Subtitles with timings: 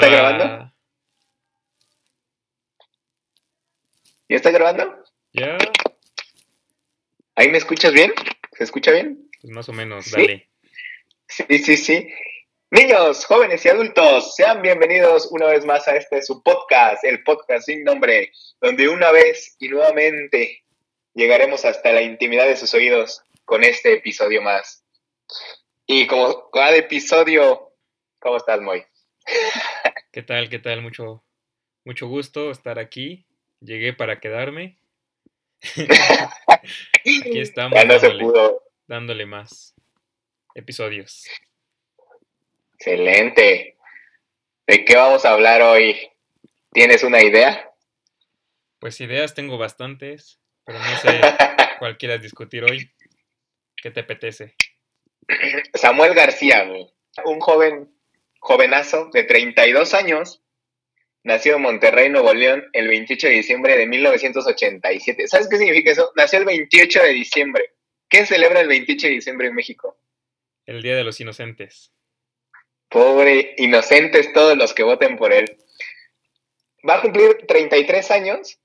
[0.00, 0.72] está grabando?
[4.28, 5.04] ¿Ya está grabando?
[5.32, 5.58] Ya.
[7.34, 8.12] ¿Ahí me escuchas bien?
[8.56, 9.28] ¿Se escucha bien?
[9.40, 10.48] Pues más o menos, dale.
[11.28, 12.08] Sí, sí, sí.
[12.70, 17.66] Niños, jóvenes y adultos, sean bienvenidos una vez más a este su podcast, el podcast
[17.66, 20.64] sin nombre, donde una vez y nuevamente
[21.14, 24.84] llegaremos hasta la intimidad de sus oídos con este episodio más.
[25.86, 27.72] Y como cada episodio,
[28.20, 28.84] ¿cómo estás, Moy?
[30.12, 30.48] ¿Qué tal?
[30.48, 30.82] ¿Qué tal?
[30.82, 31.24] Mucho,
[31.84, 33.26] mucho gusto estar aquí.
[33.60, 34.78] Llegué para quedarme.
[36.46, 38.62] aquí estamos Ya no se dándole, pudo.
[38.86, 39.74] dándole más
[40.54, 41.26] episodios.
[42.74, 43.76] Excelente.
[44.66, 45.96] ¿De qué vamos a hablar hoy?
[46.72, 47.70] ¿Tienes una idea?
[48.78, 51.20] Pues ideas tengo bastantes, pero no sé
[51.78, 52.90] cuál quieras discutir hoy.
[53.76, 54.54] ¿Qué te apetece?
[55.74, 56.64] Samuel García,
[57.24, 57.94] un joven,
[58.40, 60.42] jovenazo de 32 años,
[61.22, 65.28] nació en Monterrey, Nuevo León, el 28 de diciembre de 1987.
[65.28, 66.10] ¿Sabes qué significa eso?
[66.16, 67.74] Nació el 28 de diciembre.
[68.08, 69.96] ¿Qué celebra el 28 de diciembre en México?
[70.66, 71.92] El Día de los Inocentes.
[72.88, 75.58] Pobre, inocentes todos los que voten por él.
[76.88, 78.58] Va a cumplir 33 años,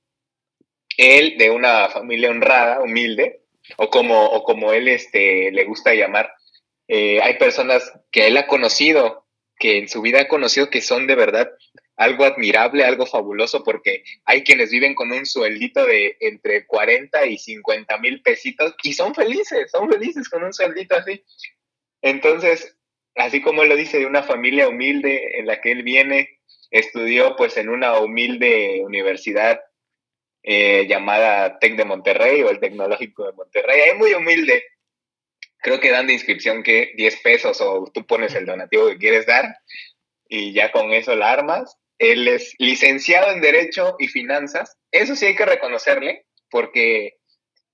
[0.97, 3.41] él de una familia honrada, humilde,
[3.77, 6.33] o como, o como él este, le gusta llamar.
[6.87, 9.24] Eh, hay personas que él ha conocido,
[9.57, 11.51] que en su vida ha conocido que son de verdad
[11.97, 17.37] algo admirable, algo fabuloso, porque hay quienes viven con un sueldito de entre 40 y
[17.37, 21.23] 50 mil pesitos y son felices, son felices con un sueldito así.
[22.01, 22.77] Entonces,
[23.15, 26.39] así como él lo dice, de una familia humilde en la que él viene,
[26.69, 29.61] estudió pues en una humilde universidad
[30.43, 34.63] eh, llamada TEC de Monterrey o el Tecnológico de Monterrey, es muy humilde.
[35.65, 39.25] Creo que dan de inscripción que 10 pesos o tú pones el donativo que quieres
[39.25, 39.57] dar
[40.29, 41.75] y ya con eso la armas.
[41.97, 44.77] Él es licenciado en Derecho y Finanzas.
[44.91, 47.15] Eso sí hay que reconocerle porque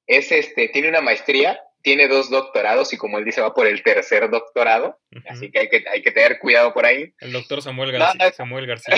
[0.08, 3.84] es este, tiene una maestría, tiene dos doctorados y como él dice va por el
[3.84, 4.98] tercer doctorado,
[5.28, 7.14] así que hay que, hay que tener cuidado por ahí.
[7.20, 8.26] El doctor Samuel García.
[8.26, 8.32] no.
[8.32, 8.96] Samuel García.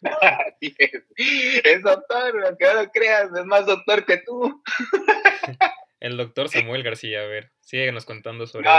[0.00, 4.62] Es doctor, aunque no lo creas, es más doctor que tú.
[6.00, 7.22] El doctor Samuel García.
[7.22, 8.76] A ver, síguenos contando sobre él.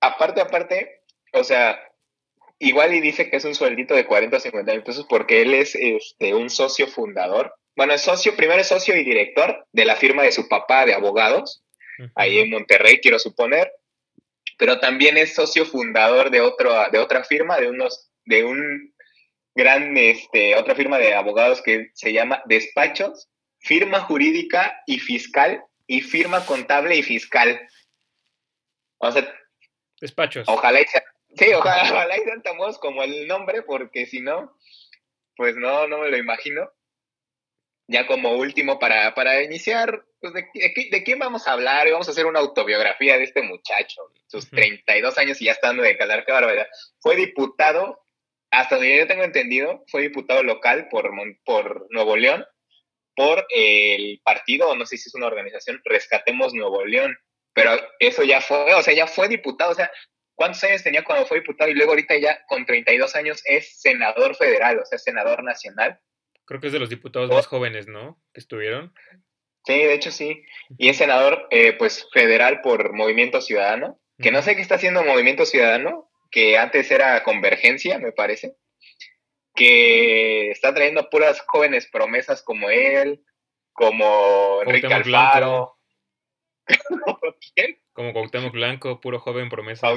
[0.00, 1.00] aparte, aparte,
[1.32, 1.80] o sea,
[2.58, 5.54] igual y dice que es un sueldito de 40 o 50 mil pesos porque él
[5.54, 7.54] es este, un socio fundador.
[7.76, 10.94] Bueno, es socio, primero es socio y director de la firma de su papá de
[10.94, 11.64] abogados,
[12.14, 13.72] ahí en Monterrey, quiero suponer.
[14.56, 18.94] Pero también es socio fundador de, otro, de otra firma, de unos, de un
[19.56, 23.28] gran, este, otra firma de abogados que se llama Despachos,
[23.58, 27.60] Firma Jurídica y Fiscal y Firma Contable y Fiscal.
[28.98, 29.32] O sea,
[30.00, 30.48] Despachos.
[30.48, 31.04] Ojalá y sea-
[31.36, 32.42] sí, ojalá, ojalá y sean
[32.80, 34.56] como el nombre, porque si no,
[35.36, 36.70] pues no, no me lo imagino.
[37.86, 41.90] Ya como último, para, para iniciar, pues de, de qué- de quién vamos a hablar?
[41.90, 44.56] Vamos a hacer una autobiografía de este muchacho, sus Ujú.
[44.56, 46.66] 32 años y ya está dando de calar, qué barbaridad.
[47.00, 48.02] Fue diputado,
[48.50, 51.10] hasta donde yo tengo entendido, fue diputado local por,
[51.44, 52.46] por Nuevo León,
[53.16, 57.16] por el partido, o no sé si es una organización, Rescatemos Nuevo León.
[57.54, 57.70] Pero
[58.00, 59.90] eso ya fue, o sea, ya fue diputado, o sea,
[60.36, 61.70] ¿Cuántos años tenía cuando fue diputado?
[61.70, 66.00] Y luego ahorita ya con 32 años es senador federal, o sea, senador nacional.
[66.44, 67.34] Creo que es de los diputados Oh.
[67.34, 68.20] más jóvenes, ¿no?
[68.32, 68.92] Que estuvieron.
[69.64, 70.42] Sí, de hecho sí.
[70.76, 75.04] Y es senador, eh, pues, federal por Movimiento Ciudadano, que no sé qué está haciendo
[75.04, 78.56] Movimiento Ciudadano, que antes era Convergencia, me parece,
[79.54, 83.24] que está trayendo puras jóvenes promesas como él,
[83.72, 85.76] como Enrique Alfaro.
[87.54, 87.78] ¿Quién?
[87.92, 89.88] Como Cuauhtémoc Blanco, puro joven promesa.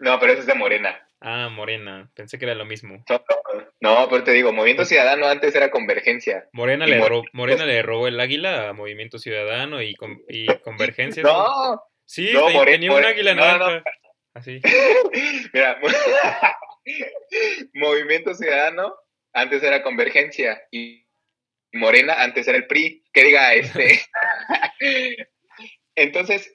[0.00, 1.08] No, pero ese es de Morena.
[1.20, 2.10] Ah, Morena.
[2.14, 3.04] Pensé que era lo mismo.
[3.80, 6.48] No, pero te digo, Movimiento Ciudadano antes era Convergencia.
[6.52, 10.46] Morena, le, Mor- ro- Morena le robó el águila a Movimiento Ciudadano y, con- y
[10.58, 11.22] Convergencia.
[11.22, 13.40] No, Sí, no, tenía un águila no.
[13.42, 13.82] naranja.
[14.34, 14.60] Así.
[15.52, 15.78] Mira,
[17.74, 18.94] Movimiento Ciudadano
[19.32, 21.06] antes era Convergencia y
[21.72, 23.04] Morena antes era el PRI.
[23.12, 24.00] Que diga este.
[25.94, 26.54] Entonces,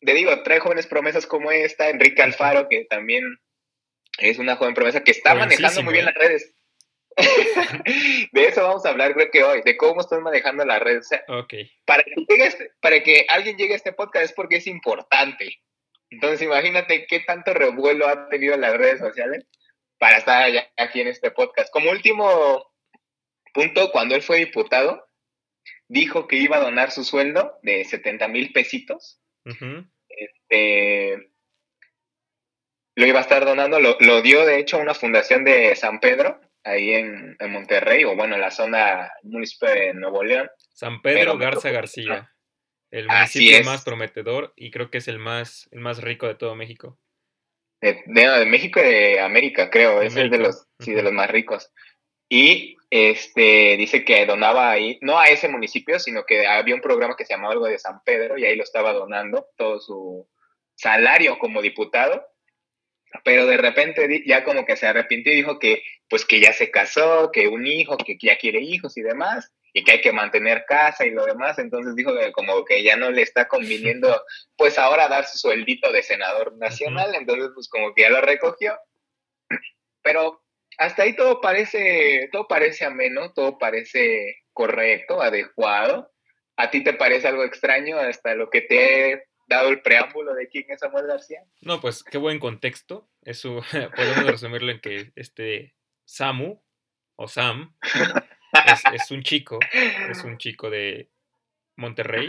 [0.00, 3.24] te digo, trae jóvenes promesas como esta, Enrique Alfaro, que también
[4.18, 6.54] es una joven promesa que está manejando muy bien las redes.
[8.32, 11.06] de eso vamos a hablar, creo que hoy, de cómo están manejando las redes.
[11.06, 11.54] O sea, Ok.
[11.84, 15.58] para que, llegue este- para que alguien llegue a este podcast es porque es importante.
[16.10, 19.44] Entonces, imagínate qué tanto revuelo ha tenido en las redes sociales
[19.98, 21.70] para estar allá- aquí en este podcast.
[21.72, 22.72] Como último
[23.52, 25.08] punto, cuando él fue diputado,
[25.88, 29.20] dijo que iba a donar su sueldo de 70 mil pesitos.
[30.50, 31.16] Eh,
[32.96, 36.00] lo iba a estar donando, lo, lo dio de hecho a una fundación de San
[36.00, 40.48] Pedro, ahí en, Monterrey, o bueno, en la zona municipal de Nuevo León.
[40.72, 42.32] San Pedro Garza García,
[42.90, 46.54] el municipio más prometedor y creo que es el más, el más rico de todo
[46.54, 46.98] México.
[47.80, 51.30] De, de, México y de América, creo, es el de los, sí, de los más
[51.30, 51.70] ricos.
[52.28, 57.16] Y este dice que donaba ahí, no a ese municipio, sino que había un programa
[57.16, 60.28] que se llamaba algo de San Pedro y ahí lo estaba donando todo su
[60.74, 62.26] salario como diputado.
[63.24, 66.70] Pero de repente ya como que se arrepintió y dijo que pues que ya se
[66.70, 70.64] casó, que un hijo, que ya quiere hijos y demás, y que hay que mantener
[70.66, 74.24] casa y lo demás, entonces dijo que como que ya no le está conviniendo
[74.56, 78.76] pues ahora dar su sueldito de senador nacional, entonces pues como que ya lo recogió,
[80.02, 80.42] pero
[80.78, 86.10] hasta ahí todo parece, todo parece ameno, todo parece correcto, adecuado.
[86.56, 90.66] ¿A ti te parece algo extraño hasta lo que te dado el preámbulo de quién
[90.68, 91.42] es Samuel García.
[91.62, 93.08] No, pues qué buen contexto.
[93.22, 93.62] Eso
[93.96, 96.60] podemos resumirlo en que este Samu
[97.16, 97.74] o Sam
[98.92, 99.58] es, un chico,
[100.10, 101.08] es un chico de
[101.76, 102.26] Monterrey,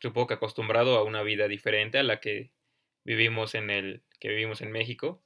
[0.00, 2.50] supongo que acostumbrado a una vida diferente a la que
[3.04, 5.22] vivimos en el que vivimos en México,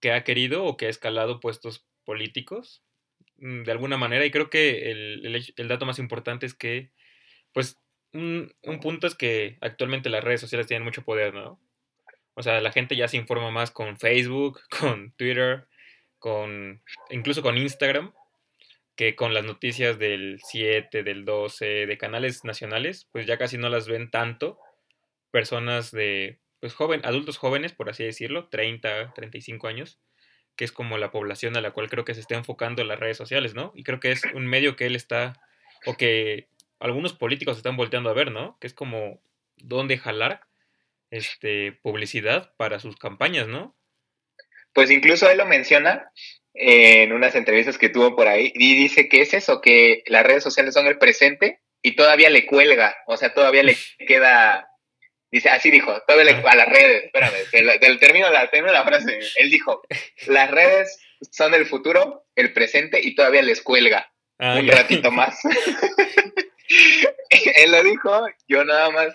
[0.00, 2.82] que ha querido o que ha escalado puestos políticos
[3.38, 6.90] mm, de alguna manera y creo que el, el, el dato más importante es que
[7.52, 7.78] pues
[8.16, 11.60] un, punto es que actualmente las redes sociales tienen mucho poder, ¿no?
[12.34, 15.66] O sea, la gente ya se informa más con Facebook, con Twitter,
[16.18, 18.12] con incluso con Instagram,
[18.96, 23.68] que con las noticias del 7, del 12, de canales nacionales, pues ya casi no
[23.68, 24.58] las ven tanto
[25.30, 30.00] personas de, pues joven, adultos jóvenes, por así decirlo, 30, 35 años,
[30.56, 32.98] que es como la población a la cual creo que se está enfocando en las
[32.98, 33.72] redes sociales, ¿no?
[33.74, 35.34] Y creo que es un medio que él está,
[35.84, 36.48] o que
[36.80, 38.56] algunos políticos están volteando a ver, ¿no?
[38.60, 39.20] Que es como
[39.58, 40.46] dónde jalar
[41.10, 43.76] este, publicidad para sus campañas, ¿no?
[44.72, 46.10] Pues incluso él lo menciona
[46.56, 50.42] en unas entrevistas que tuvo por ahí y dice que es eso, que las redes
[50.42, 53.76] sociales son el presente y todavía le cuelga, o sea, todavía le
[54.06, 54.68] queda,
[55.30, 59.18] dice, así dijo, todavía le, a las redes, espérame, del termino la, termino la frase,
[59.36, 59.82] él dijo,
[60.26, 60.98] las redes
[61.30, 65.38] son el futuro, el presente y todavía les cuelga ah, un ratito más.
[67.56, 69.14] Él lo dijo, yo nada más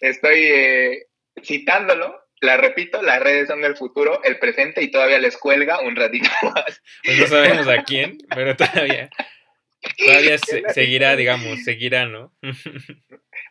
[0.00, 1.06] estoy eh,
[1.42, 2.19] citándolo.
[2.40, 6.30] La repito, las redes son el futuro, el presente y todavía les cuelga un ratito
[6.42, 6.82] más.
[7.04, 9.10] Pues no sabemos a quién, pero todavía,
[9.98, 10.38] todavía
[10.72, 12.32] seguirá, digamos, seguirá, ¿no?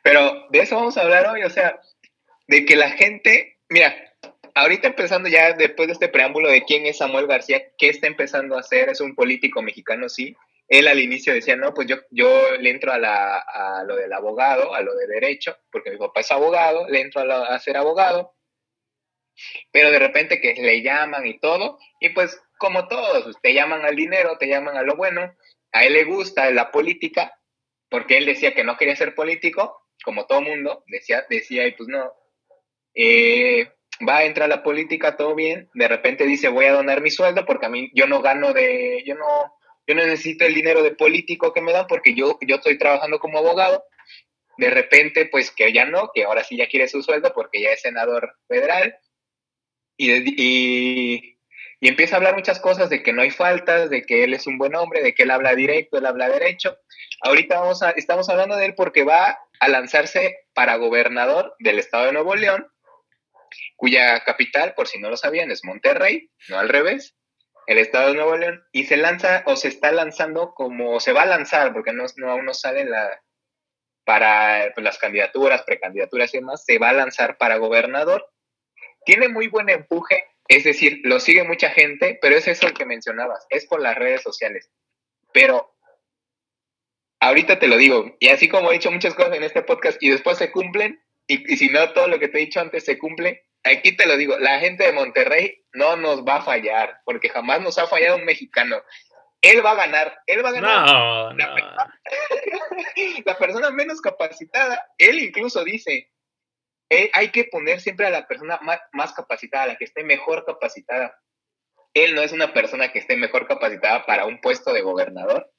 [0.04, 1.80] Pero de eso vamos a hablar hoy, o sea,
[2.48, 3.96] de que la gente, mira,
[4.56, 8.56] ahorita empezando ya después de este preámbulo de quién es Samuel García, qué está empezando
[8.56, 10.36] a hacer, es un político mexicano, sí,
[10.70, 14.14] él al inicio decía, no, pues yo, yo le entro a, la, a lo del
[14.14, 18.36] abogado, a lo de derecho, porque mi papá es abogado, le entro a, ser abogado,
[19.72, 23.86] pero de repente que le llaman y todo, y pues como todos, pues, te llaman
[23.86, 25.34] al dinero, te llaman a lo bueno,
[25.72, 27.34] a él le gusta la política,
[27.90, 31.90] porque él decía que no quería ser político, como todo mundo, decía, decía, y pues
[31.90, 32.12] no,
[32.94, 33.72] eh,
[34.08, 37.12] va a entrar a la política, todo bien, de repente dice, voy a donar mi
[37.12, 39.60] sueldo, porque a mí yo no gano de, yo no
[39.90, 43.18] yo no necesito el dinero de político que me dan porque yo, yo estoy trabajando
[43.18, 43.84] como abogado.
[44.60, 47.72] De repente, pues que ya no, que ahora sí ya quiere su sueldo porque ya
[47.72, 48.96] es senador federal.
[50.00, 51.38] Y, y,
[51.82, 54.48] y empieza a hablar muchas cosas de que no hay faltas, de que él es
[54.48, 56.78] un buen hombre, de que él habla directo, él habla derecho.
[57.22, 62.06] Ahorita vamos a, estamos hablando de él porque va a lanzarse para gobernador del estado
[62.06, 62.66] de Nuevo León,
[63.76, 67.16] cuya capital, por si no lo sabían, es Monterrey, no al revés
[67.68, 71.22] el estado de Nuevo León, y se lanza o se está lanzando como, se va
[71.22, 73.22] a lanzar, porque no, no aún no sale la,
[74.06, 78.28] para pues, las candidaturas, precandidaturas y demás, se va a lanzar para gobernador.
[79.10, 82.86] Tiene muy buen empuje, es decir, lo sigue mucha gente, pero es eso el que
[82.86, 84.70] mencionabas, es por las redes sociales.
[85.34, 85.76] Pero
[87.20, 90.12] ahorita te lo digo, y así como he dicho muchas cosas en este podcast y
[90.12, 93.00] después se cumplen, y, y si no todo lo que te he dicho antes se
[93.00, 97.30] cumple, aquí te lo digo, la gente de Monterrey no nos va a fallar, porque
[97.30, 98.80] jamás nos ha fallado un mexicano.
[99.42, 100.86] Él va a ganar, él va a ganar.
[100.86, 102.00] No, la, Persona,
[103.26, 106.12] la persona menos capacitada, él incluso dice,
[106.90, 110.46] eh, hay que poner siempre a la persona más, más capacitada, la que esté mejor
[110.46, 111.20] capacitada.
[111.94, 115.52] Él no es una persona que esté mejor capacitada para un puesto de gobernador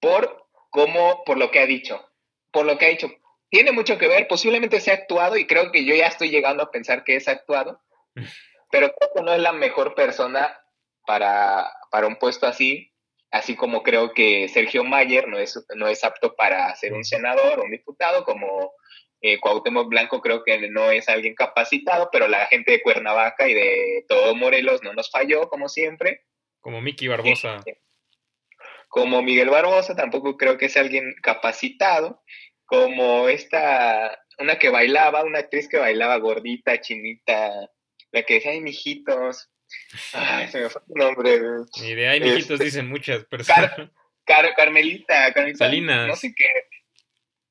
[0.00, 2.08] por cómo, por lo que ha dicho,
[2.52, 3.10] por lo que ha dicho,
[3.50, 6.70] tiene mucho que ver, posiblemente sea actuado y creo que yo ya estoy llegando a
[6.70, 7.80] pensar que es actuado,
[8.70, 10.60] pero creo que no es la mejor persona
[11.06, 12.92] para, para un puesto así,
[13.30, 17.58] así como creo que Sergio Mayer no es, no es apto para ser un senador
[17.58, 18.72] o un diputado, como
[19.20, 23.54] eh, Cuauhtémoc Blanco creo que no es alguien capacitado, pero la gente de Cuernavaca y
[23.54, 26.24] de todo Morelos no nos falló, como siempre.
[26.60, 27.62] Como Mickey Barbosa.
[28.88, 32.22] Como Miguel Barbosa, tampoco creo que sea alguien capacitado.
[32.64, 37.70] Como esta, una que bailaba, una actriz que bailaba gordita, chinita,
[38.12, 39.50] la que decía, ay, mijitos.
[40.12, 41.38] Ay, se me fue el nombre.
[41.82, 43.72] Ni de ay, mijitos este, dicen muchas personas.
[44.24, 45.64] Carmelita, Carmelita.
[45.64, 46.06] Salinas.
[46.06, 46.46] No sé qué.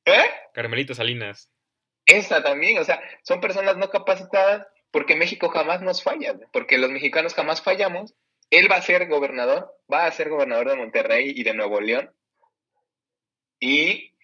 [0.06, 0.30] ¿Eh?
[0.54, 1.52] Carmelita Salinas.
[2.08, 6.90] Esa también, o sea, son personas no capacitadas porque México jamás nos falla, porque los
[6.90, 8.16] mexicanos jamás fallamos.
[8.50, 12.14] Él va a ser gobernador, va a ser gobernador de Monterrey y de Nuevo León.
[13.60, 14.16] Y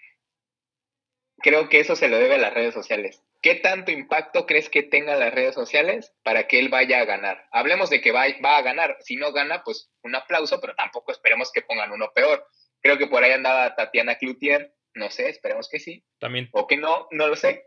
[1.39, 3.21] creo que eso se lo debe a las redes sociales.
[3.41, 7.45] ¿Qué tanto impacto crees que tengan las redes sociales para que él vaya a ganar?
[7.51, 8.95] Hablemos de que va, va a ganar.
[9.01, 12.47] Si no gana, pues un aplauso, pero tampoco esperemos que pongan uno peor.
[12.79, 16.05] Creo que por ahí andaba Tatiana Cloutier, no sé, esperemos que sí.
[16.19, 16.47] También.
[16.53, 17.65] O que no, no lo sé.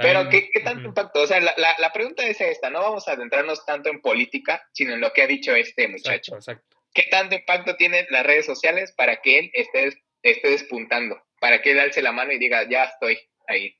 [0.00, 1.22] Pero, ¿qué, tanto impacto?
[1.22, 5.00] O sea, la, pregunta es esta, no vamos a adentrarnos tanto en política, sino en
[5.00, 6.36] lo que ha dicho este muchacho.
[6.36, 11.20] Exacto, ¿Qué tanto impacto tienen las redes sociales para que él esté, esté despuntando?
[11.40, 13.76] Para que él alce la mano y diga, ya estoy ahí.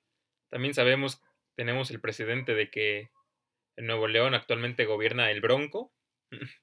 [0.51, 1.23] También sabemos,
[1.55, 3.11] tenemos el presidente de que
[3.77, 5.93] en Nuevo León actualmente gobierna el Bronco,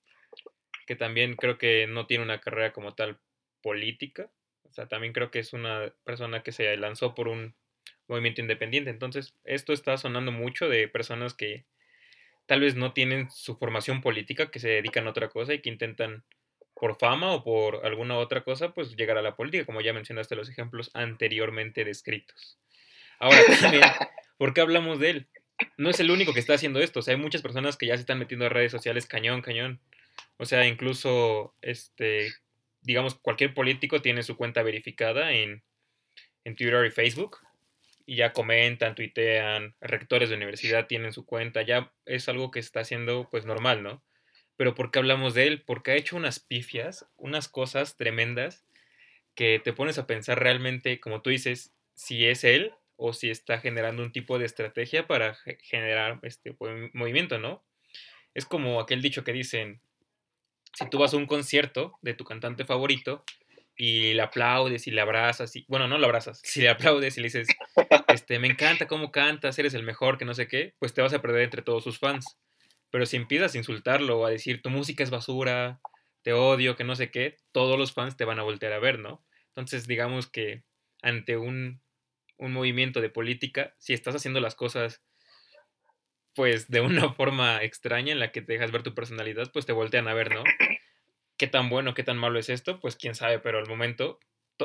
[0.85, 3.21] que también creo que no tiene una carrera como tal
[3.62, 4.29] política.
[4.63, 7.55] O sea, también creo que es una persona que se lanzó por un
[8.07, 8.89] movimiento independiente.
[8.89, 11.65] Entonces, esto está sonando mucho de personas que
[12.45, 15.69] tal vez no tienen su formación política, que se dedican a otra cosa y que
[15.69, 16.24] intentan
[16.75, 20.35] por fama o por alguna otra cosa, pues llegar a la política, como ya mencionaste
[20.35, 22.57] los ejemplos anteriormente descritos.
[23.17, 23.83] Ahora, también,
[24.38, 25.27] ¿por qué hablamos de él?
[25.77, 27.95] No es el único que está haciendo esto, o sea, hay muchas personas que ya
[27.95, 29.79] se están metiendo en redes sociales cañón, cañón.
[30.38, 32.33] O sea, incluso, este,
[32.81, 35.63] digamos, cualquier político tiene su cuenta verificada en,
[36.43, 37.38] en Twitter y Facebook
[38.05, 42.81] y ya comentan, tuitean, rectores de universidad tienen su cuenta, ya es algo que está
[42.81, 44.03] haciendo pues normal, ¿no?
[44.57, 45.63] Pero ¿por qué hablamos de él?
[45.63, 48.65] Porque ha hecho unas pifias, unas cosas tremendas
[49.33, 53.59] que te pones a pensar realmente, como tú dices, si es él o si está
[53.59, 56.55] generando un tipo de estrategia para generar este
[56.93, 57.63] movimiento, ¿no?
[58.33, 59.81] Es como aquel dicho que dicen,
[60.74, 63.24] si tú vas a un concierto de tu cantante favorito,
[63.77, 67.22] y le aplaudes y le abrazas, y, bueno, no lo abrazas, si le aplaudes y
[67.22, 67.48] le dices,
[68.08, 71.13] este, me encanta cómo cantas, eres el mejor, que no sé qué, pues te vas
[71.13, 72.38] a perder entre todos sus fans.
[72.89, 75.82] Pero si empiezas a insultarlo o a decir, tu música es basura,
[76.22, 79.00] te odio, que no sé qué, todos los fans te van a voltear a ver,
[79.00, 79.25] ¿no?
[79.50, 80.63] Entonces, digamos que
[81.01, 81.82] ante un,
[82.38, 85.03] un movimiento de política, si estás haciendo las cosas
[86.36, 89.72] pues de una forma extraña en la que te dejas ver tu personalidad, pues te
[89.72, 90.44] voltean a ver, ¿no?
[91.38, 92.80] ¿Qué tan bueno, qué tan malo es esto?
[92.80, 94.20] Pues quién sabe, pero al momento,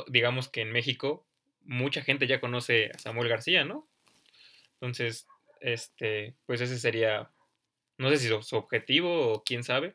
[0.09, 1.27] digamos que en México
[1.63, 3.89] mucha gente ya conoce a Samuel García, ¿no?
[4.75, 5.27] Entonces,
[5.61, 7.31] este, pues ese sería,
[7.99, 9.95] no sé si su, objetivo o quién sabe.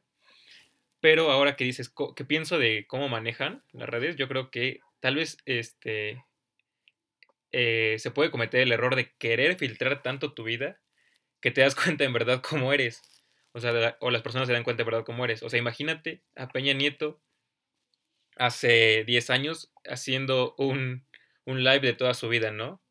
[1.00, 4.16] Pero ahora que dices, ¿qué pienso de cómo manejan las redes?
[4.16, 6.24] Yo creo que tal vez este,
[7.52, 10.80] eh, se puede cometer el error de querer filtrar tanto tu vida
[11.42, 13.02] que te das cuenta en verdad cómo eres.
[13.56, 15.42] O sea, o las personas se dan cuenta verdad cómo eres.
[15.42, 17.22] O sea, imagínate a Peña Nieto
[18.36, 21.06] hace 10 años haciendo un,
[21.46, 22.82] live de toda su vida, ¿no?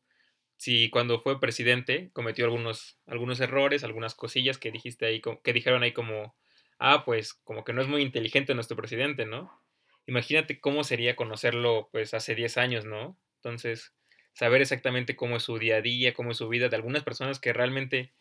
[0.57, 5.83] Si cuando fue presidente cometió algunos, algunos errores, algunas cosillas que dijiste ahí, que dijeron
[5.83, 6.35] ahí como,
[6.79, 9.61] ah, pues como que no es muy inteligente nuestro presidente, ¿no?
[10.07, 13.19] Imagínate cómo sería conocerlo pues hace 10 años, ¿no?
[13.35, 13.93] Entonces,
[14.33, 17.39] saber exactamente cómo es su día a día, cómo es su vida de algunas personas
[17.39, 18.15] que realmente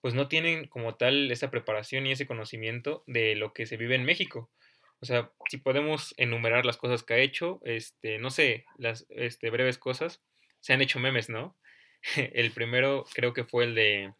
[0.00, 3.94] pues no tienen como tal esa preparación y ese conocimiento de lo que se vive
[3.94, 4.50] en México.
[5.00, 9.50] O sea, si podemos enumerar las cosas que ha hecho, este, no sé, las este,
[9.50, 10.22] breves cosas,
[10.60, 11.56] se han hecho memes, ¿no?
[12.16, 14.14] El primero creo que fue el de...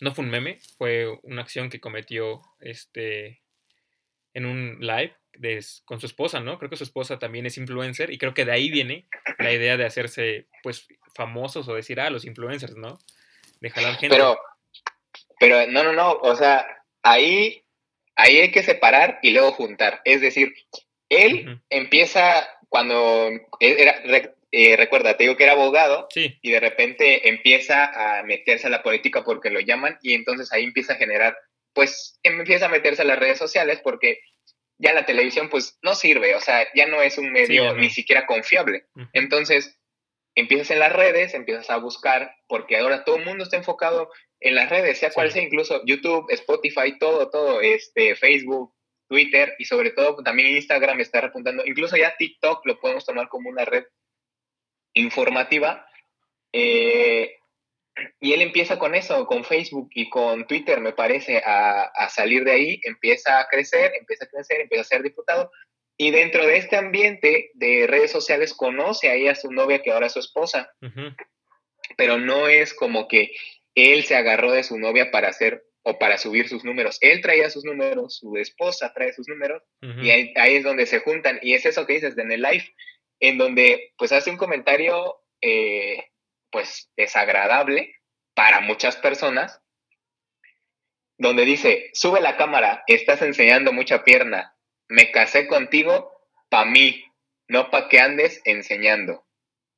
[0.00, 3.42] No fue un meme, fue una acción que cometió este,
[4.34, 5.14] en un live
[5.84, 6.58] con su esposa, ¿no?
[6.58, 9.06] Creo que su esposa también es influencer y creo que de ahí viene
[9.38, 12.98] la idea de hacerse, pues, famosos o decir, ah, los influencers, ¿no?
[13.62, 14.14] De jalar gente.
[14.14, 14.38] Pero,
[15.38, 16.66] pero no, no, no, o sea,
[17.04, 17.64] ahí,
[18.16, 20.00] ahí hay que separar y luego juntar.
[20.04, 20.52] Es decir,
[21.08, 24.02] él empieza cuando era,
[24.50, 28.82] eh, recuerda, te digo que era abogado y de repente empieza a meterse a la
[28.82, 31.36] política porque lo llaman y entonces ahí empieza a generar,
[31.72, 34.18] pues empieza a meterse a las redes sociales porque
[34.78, 38.26] ya la televisión pues no sirve, o sea, ya no es un medio ni siquiera
[38.26, 38.86] confiable.
[39.12, 39.78] Entonces,
[40.34, 44.10] empiezas en las redes, empiezas a buscar, porque ahora todo el mundo está enfocado
[44.40, 48.74] en las redes, sea cual sea, incluso YouTube, Spotify, todo, todo, este, Facebook,
[49.08, 53.50] Twitter y sobre todo también Instagram está repuntando, incluso ya TikTok lo podemos tomar como
[53.50, 53.84] una red
[54.94, 55.86] informativa.
[56.52, 57.36] Eh,
[58.20, 62.44] Y él empieza con eso, con Facebook y con Twitter, me parece, a, a, salir
[62.44, 65.50] de ahí, empieza a crecer, empieza a crecer, empieza a ser diputado.
[66.02, 70.08] Y dentro de este ambiente de redes sociales conoce ahí a su novia, que ahora
[70.08, 70.68] es su esposa.
[71.96, 73.30] Pero no es como que
[73.76, 76.98] él se agarró de su novia para hacer o para subir sus números.
[77.02, 80.98] Él traía sus números, su esposa trae sus números, y ahí, ahí, es donde se
[80.98, 81.38] juntan.
[81.40, 82.68] Y es eso que dices en el live,
[83.20, 86.04] en donde pues hace un comentario eh,
[86.50, 87.94] pues desagradable
[88.34, 89.60] para muchas personas,
[91.16, 94.56] donde dice, sube la cámara, estás enseñando mucha pierna,
[94.88, 96.10] me casé contigo
[96.48, 97.04] pa' mí,
[97.48, 99.24] no pa' que andes enseñando.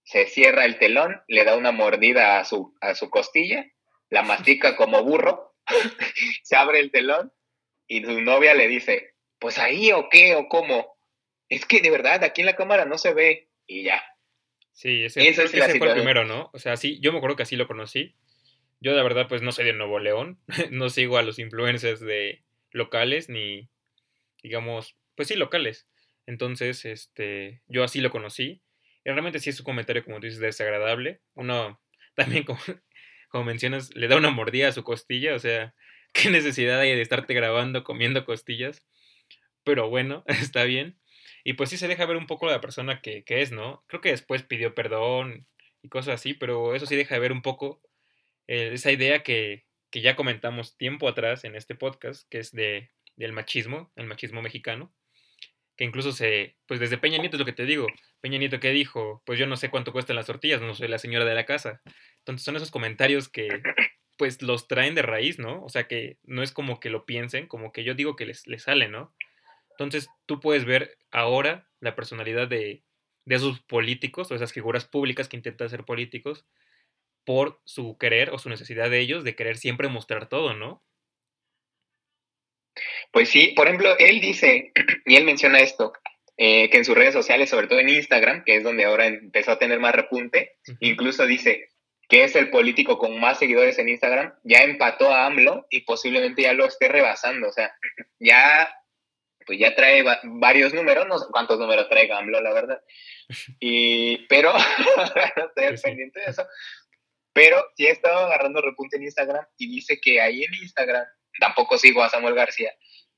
[0.05, 3.67] Se cierra el telón, le da una mordida a su, a su costilla,
[4.11, 5.55] la mastica como burro,
[6.43, 7.33] se abre el telón
[7.87, 10.97] y su novia le dice, pues ahí o qué o cómo.
[11.49, 14.03] Es que de verdad aquí en la cámara no se ve y ya.
[14.73, 16.51] Sí, ese, ese fue el primero, ¿no?
[16.53, 18.15] O sea, sí, yo me acuerdo que así lo conocí.
[18.81, 20.39] Yo de verdad pues no soy de Nuevo León,
[20.71, 23.71] no sigo a los influencers de locales ni,
[24.45, 25.89] digamos, pues sí, locales.
[26.27, 28.63] Entonces, este, yo así lo conocí.
[29.05, 31.21] Y realmente sí es un comentario, como tú dices, desagradable.
[31.35, 31.81] Uno
[32.15, 32.61] también, como,
[33.29, 35.35] como mencionas, le da una mordida a su costilla.
[35.35, 35.75] O sea,
[36.13, 38.87] qué necesidad hay de estarte grabando comiendo costillas.
[39.65, 41.01] Pero bueno, está bien.
[41.43, 43.83] Y pues sí se deja ver un poco la persona que, es, ¿no?
[43.87, 45.47] Creo que después pidió perdón
[45.83, 47.83] y cosas así, pero eso sí deja de ver un poco
[48.47, 52.94] eh, esa idea que, que, ya comentamos tiempo atrás en este podcast, que es de,
[53.17, 54.93] del machismo, el machismo mexicano,
[55.77, 57.87] que incluso se, pues desde Peña Nieto es lo que te digo,
[58.21, 60.99] Peña Nieto que dijo, pues yo no sé cuánto cuestan las tortillas, no soy la
[60.99, 61.83] señora de la casa.
[62.19, 63.49] Entonces son esos comentarios que
[64.17, 65.63] pues los traen de raíz, ¿no?
[65.65, 68.47] O sea que no es como que lo piensen, como que yo digo que les,
[68.47, 69.13] les sale, ¿no?
[69.71, 72.85] Entonces tú puedes ver ahora la personalidad de,
[73.27, 76.47] esos políticos o esas figuras públicas que intentan ser políticos
[77.25, 80.83] por su querer o su necesidad de ellos de querer siempre mostrar todo, ¿no?
[83.13, 84.73] Pues sí, por ejemplo, él dice,
[85.07, 85.93] y él menciona esto,
[86.37, 89.53] eh, que en sus redes sociales, sobre todo en Instagram, que es donde ahora empezó
[89.53, 91.69] a tener más repunte, incluso dice
[92.09, 96.43] que es el político con más seguidores en Instagram, ya empató a AMLO y posiblemente
[96.43, 97.73] ya lo esté rebasando, o sea,
[98.19, 98.69] ya
[99.47, 102.83] pues ya trae varios números, no sé cuántos números trae AMLO, la verdad.
[103.61, 104.53] Y, pero,
[105.37, 106.47] no estoy pendiente de eso.
[107.33, 111.05] Pero sí he estado agarrando repunte en Instagram y dice que ahí en Instagram,
[111.41, 112.75] tampoco sigo a Samuel García,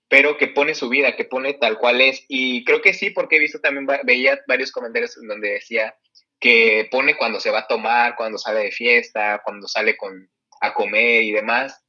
[0.09, 2.24] pero que pone su vida, que pone tal cual es.
[2.29, 5.96] Y creo que sí, porque he visto también, veía varios comentarios donde decía
[6.38, 10.74] que pone cuando se va a tomar, cuando sale de fiesta, cuando sale con, a
[10.74, 11.83] comer y demás.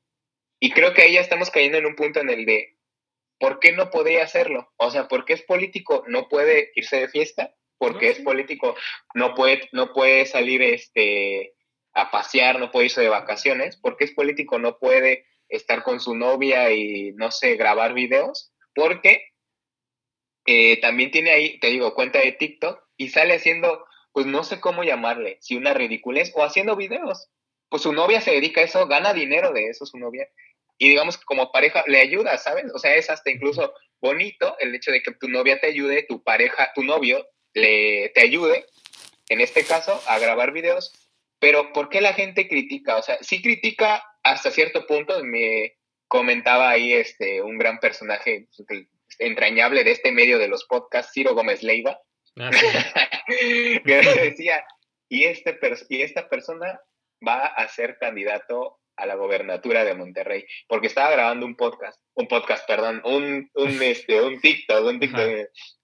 [0.59, 2.77] Y creo que ahí ya estamos cayendo en un punto en el de,
[3.39, 4.73] ¿por qué no podría hacerlo?
[4.77, 8.75] O sea, porque es político, no puede irse de fiesta, porque es político,
[9.13, 11.53] no puede, no puede salir este,
[11.93, 16.15] a pasear, no puede irse de vacaciones, porque es político, no puede estar con su
[16.15, 19.25] novia y, no sé, grabar videos, porque
[20.45, 24.59] eh, también tiene ahí, te digo, cuenta de TikTok y sale haciendo, pues no sé
[24.59, 27.29] cómo llamarle, si una ridiculez o haciendo videos.
[27.69, 30.27] Pues su novia se dedica a eso, gana dinero de eso su novia
[30.77, 32.65] y digamos que como pareja le ayuda, ¿sabes?
[32.73, 36.23] O sea, es hasta incluso bonito el hecho de que tu novia te ayude, tu
[36.23, 38.65] pareja, tu novio le, te ayude,
[39.29, 40.93] en este caso, a grabar videos,
[41.39, 42.97] pero ¿por qué la gente critica?
[42.97, 48.47] O sea, sí critica hasta cierto punto, me comentaba ahí este, un gran personaje
[49.19, 51.99] entrañable de este medio de los podcasts, Ciro Gómez Leiva,
[52.39, 52.51] ah,
[53.27, 54.65] que decía,
[55.09, 55.57] y, este
[55.89, 56.79] y esta persona
[57.25, 62.27] va a ser candidato a la gobernatura de Monterrey, porque estaba grabando un podcast, un
[62.27, 65.29] podcast, perdón, un, un, este, un TikTok, un TikTok,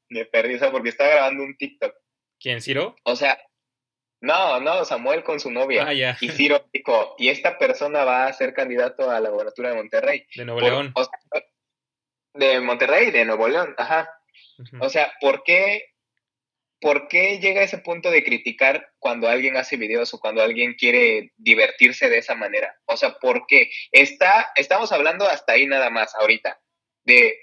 [0.09, 1.95] me, perdí eso porque estaba grabando un TikTok.
[2.39, 2.95] ¿Quién, Ciro?
[3.03, 3.39] O sea,
[4.23, 5.85] no, no, Samuel con su novia.
[5.85, 6.17] Ah, ya.
[6.21, 10.25] Y Ciro dijo, y esta persona va a ser candidato a la gobernatura de Monterrey.
[10.33, 10.93] De Nuevo León.
[12.33, 14.09] de Monterrey, de Nuevo León, ajá.
[14.79, 15.93] O sea, ¿por qué
[16.83, 20.73] ¿por qué llega a ese punto de criticar cuando alguien hace videos o cuando alguien
[20.73, 22.75] quiere divertirse de esa manera?
[22.85, 23.71] O sea, ¿por qué?
[23.91, 26.59] Está, estamos hablando hasta ahí nada más ahorita,
[27.05, 27.37] de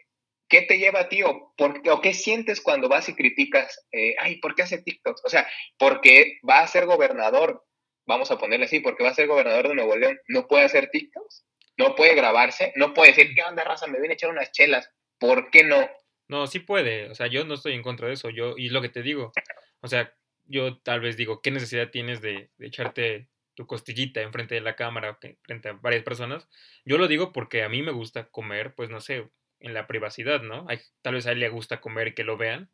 [0.50, 4.36] qué te lleva a ti o, o qué sientes cuando vas y criticas, eh, ay,
[4.40, 5.22] ¿por qué hace TikToks?
[5.24, 7.64] O sea, porque va a ser gobernador,
[8.06, 10.90] vamos a ponerle así, porque va a ser gobernador de Nuevo León, no puede hacer
[10.90, 11.46] TikToks,
[11.78, 13.86] no puede grabarse, no puede decir, ¿qué onda, raza?
[13.86, 14.90] Me viene a echar unas chelas.
[15.18, 15.88] ¿Por qué no?
[16.28, 17.08] No, sí puede.
[17.10, 18.28] O sea, yo no estoy en contra de eso.
[18.28, 19.32] Yo, y lo que te digo,
[19.80, 20.12] o sea,
[20.44, 25.18] yo tal vez digo, ¿qué necesidad tienes de, echarte tu costillita enfrente de la cámara,
[25.42, 26.48] frente a varias personas?
[26.84, 29.28] Yo lo digo porque a mí me gusta comer, pues no sé,
[29.60, 30.66] en la privacidad, ¿no?
[30.68, 32.70] Hay, tal vez a él le gusta comer y que lo vean,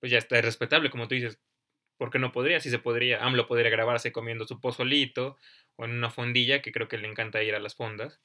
[0.00, 1.40] pues ya está, es respetable, como tú dices.
[1.98, 2.60] ¿Por qué no podría?
[2.60, 5.36] Si se podría, AMLO podría grabarse comiendo su pozolito
[5.76, 8.22] o en una fondilla, que creo que le encanta ir a las fondas,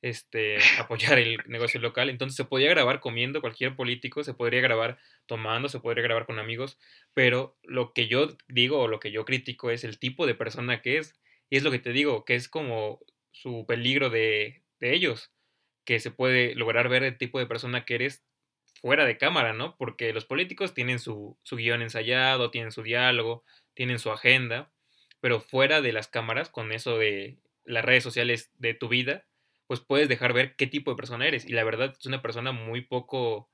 [0.00, 2.08] este, apoyar el negocio local.
[2.08, 6.38] Entonces se podría grabar comiendo cualquier político, se podría grabar tomando, se podría grabar con
[6.38, 6.78] amigos,
[7.14, 10.80] pero lo que yo digo o lo que yo critico es el tipo de persona
[10.80, 11.18] que es.
[11.50, 13.00] Y es lo que te digo, que es como
[13.32, 15.32] su peligro de, de ellos,
[15.86, 18.22] que se puede lograr ver el tipo de persona que eres
[18.82, 19.76] fuera de cámara, ¿no?
[19.78, 24.70] Porque los políticos tienen su, su guion ensayado, tienen su diálogo, tienen su agenda,
[25.20, 29.24] pero fuera de las cámaras, con eso de las redes sociales de tu vida,
[29.66, 31.46] pues puedes dejar ver qué tipo de persona eres.
[31.46, 33.48] Y la verdad es una persona muy poco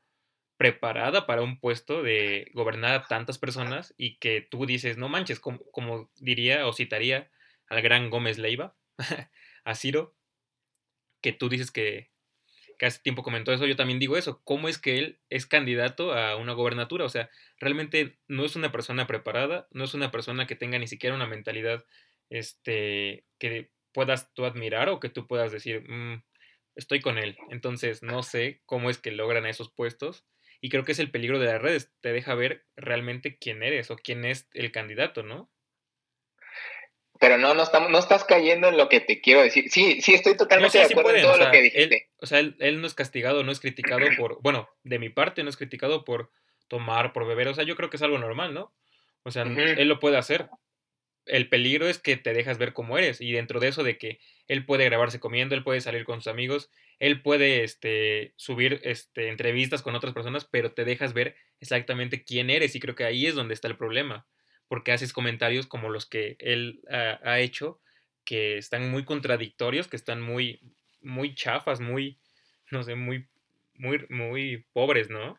[0.57, 5.41] preparada para un puesto de gobernar a tantas personas y que tú dices, no manches,
[5.41, 7.31] como, como diría o citaría
[7.67, 8.77] al gran Gómez Leiva,
[9.65, 10.15] a Ciro,
[11.21, 12.12] que tú dices que,
[12.83, 16.15] que hace tiempo comentó eso, yo también digo eso, ¿cómo es que él es candidato
[16.15, 17.05] a una gobernatura?
[17.05, 20.89] O sea, realmente no es una persona preparada, no es una persona que tenga ni
[20.89, 21.85] siquiera una mentalidad
[22.29, 26.25] este, que puedas tú admirar o que tú puedas decir, mm,
[26.75, 27.37] estoy con él.
[27.51, 30.27] Entonces, no sé cómo es que logran esos puestos.
[30.61, 31.93] Y creo que es el peligro de las redes.
[32.01, 35.53] Te deja ver realmente quién eres o quién es el candidato, ¿no?
[37.21, 39.71] Pero no, no, estamos, no estás cayendo en lo que te quiero decir.
[39.71, 41.95] Sí, sí, estoy totalmente de acuerdo en todo lo que dijiste.
[41.95, 45.43] Él, o sea, él, no es castigado, no es criticado por, bueno, de mi parte
[45.43, 46.31] no es criticado por
[46.69, 47.49] tomar, por beber.
[47.49, 48.73] O sea, yo creo que es algo normal, ¿no?
[49.25, 50.49] O sea, él lo puede hacer
[51.27, 54.19] el peligro es que te dejas ver cómo eres y dentro de eso de que
[54.49, 59.29] él puede grabarse comiendo, él puede salir con sus amigos, él puede este, subir este,
[59.29, 63.27] entrevistas con otras personas, pero te dejas ver exactamente quién eres y creo que ahí
[63.27, 64.27] es donde está el problema,
[64.69, 67.81] porque haces comentarios como los que él ha, hecho,
[68.25, 70.61] que están muy contradictorios, que están muy,
[71.03, 72.19] muy chafas, muy,
[72.71, 73.27] no sé, muy,
[73.75, 75.39] muy, muy pobres, ¿no?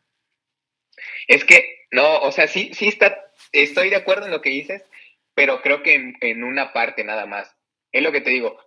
[1.27, 4.83] Es que, no, o sea, sí, sí está, estoy de acuerdo en lo que dices,
[5.33, 7.55] pero creo que en, una parte nada más.
[7.91, 8.57] Es lo que te digo.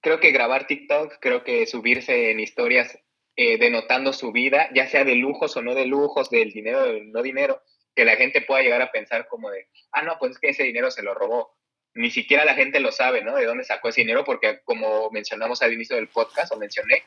[0.00, 2.98] Creo que grabar TikTok, creo que subirse en historias
[3.36, 6.92] eh, denotando su vida, ya sea de lujos o no de lujos, del dinero o
[7.04, 7.62] no dinero,
[7.94, 10.64] que la gente pueda llegar a pensar como de, ah, no, pues es que ese
[10.64, 11.56] dinero se lo robó.
[11.94, 13.36] Ni siquiera la gente lo sabe, ¿no?
[13.36, 17.04] De dónde sacó ese dinero, porque como mencionamos al inicio del podcast, o mencioné,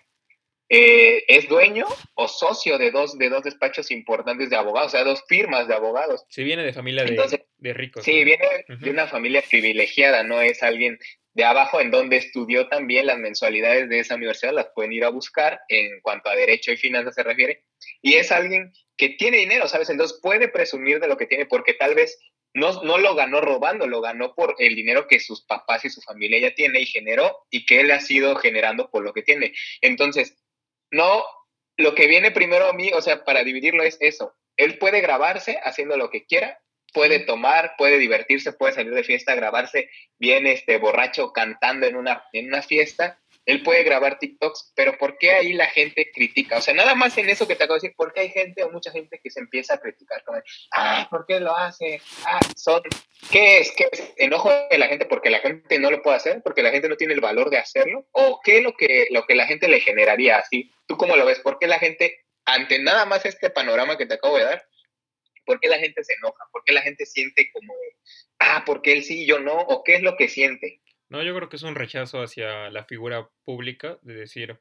[0.67, 5.03] eh, es dueño o socio de dos, de dos despachos importantes de abogados, o sea,
[5.03, 6.25] dos firmas de abogados.
[6.29, 8.03] Sí, viene de familia de, ricos.
[8.03, 10.97] Sí, viene de una familia privilegiada, no es alguien
[11.35, 15.09] de abajo en donde estudió también las mensualidades de esa universidad, las pueden ir a
[15.09, 17.63] buscar en cuanto a derecho y finanzas se refiere,
[18.01, 19.89] y es alguien que tiene dinero, ¿sabes?
[19.89, 22.17] Entonces puede presumir de lo que tiene porque tal vez
[22.55, 26.01] no, no lo ganó robando, lo ganó por el dinero que sus papás y su
[26.01, 29.53] familia ya tiene y generó y que él ha sido generando por lo que tiene.
[29.81, 30.37] Entonces,
[30.89, 31.23] no,
[31.75, 34.33] lo que viene primero a mí, o sea, para dividirlo es eso.
[34.55, 36.61] Él puede grabarse haciendo lo que quiera,
[36.93, 42.23] puede tomar, puede divertirse, puede salir de fiesta, grabarse bien este borracho cantando en una,
[42.31, 46.57] en una fiesta él puede grabar TikToks, pero ¿por qué ahí la gente critica?
[46.57, 48.63] O sea, nada más en eso que te acabo de decir, ¿por qué hay gente
[48.63, 50.23] o mucha gente que se empieza a criticar?
[50.23, 50.39] Como,
[50.73, 52.01] ah, ¿por qué lo hace?
[52.25, 52.81] Ah, son,
[53.31, 53.71] ¿qué es?
[53.71, 54.13] ¿Qué es?
[54.17, 56.41] ¿Enojo de la gente porque la gente no lo puede hacer?
[56.43, 58.07] ¿Porque la gente no tiene el valor de hacerlo?
[58.11, 60.71] ¿O qué es lo que, lo que la gente le generaría así?
[60.87, 61.39] ¿Tú cómo lo ves?
[61.39, 64.65] ¿Por qué la gente, ante nada más este panorama que te acabo de dar,
[65.45, 66.45] ¿por qué la gente se enoja?
[66.51, 67.75] ¿Por qué la gente siente como,
[68.39, 69.55] ah, ¿por qué él sí y yo no?
[69.55, 70.81] ¿O qué es lo que siente?
[71.09, 74.59] No, yo creo que es un rechazo hacia la figura pública, de decir,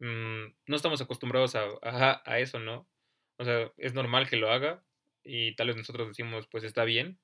[0.00, 2.88] mm, no estamos acostumbrados a, a, eso, ¿no?
[3.38, 4.82] O sea, es normal que lo haga
[5.22, 7.18] y tal vez nosotros decimos, pues está bien,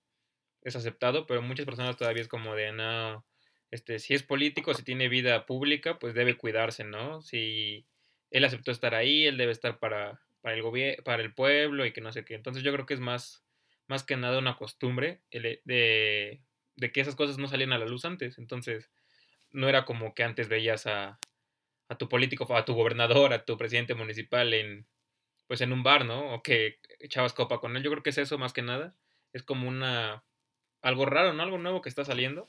[0.62, 3.24] es aceptado, pero muchas personas todavía es como de, no,
[3.70, 7.22] este, si es político, si tiene vida pública, pues debe cuidarse, ¿no?
[7.22, 7.86] Si
[8.30, 11.92] él aceptó estar ahí, él debe estar para, para el gobierno, para el pueblo y
[11.92, 12.34] que no sé qué.
[12.34, 13.44] Entonces yo creo que es más,
[13.88, 16.42] más que nada una costumbre de de
[16.76, 18.38] que esas cosas no salían a la luz antes.
[18.38, 18.90] Entonces,
[19.52, 21.18] no era como que antes veías a,
[21.88, 24.86] a tu político, a tu gobernador, a tu presidente municipal en,
[25.46, 26.34] pues en un bar, ¿no?
[26.34, 27.82] O que echabas copa con él.
[27.82, 28.94] Yo creo que es eso más que nada.
[29.32, 30.24] Es como una,
[30.80, 31.42] algo raro, ¿no?
[31.42, 32.48] Algo nuevo que está saliendo.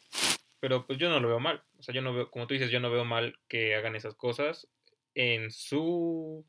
[0.60, 1.64] Pero pues yo no lo veo mal.
[1.78, 4.16] O sea, yo no veo, como tú dices, yo no veo mal que hagan esas
[4.16, 4.70] cosas
[5.14, 6.46] en su,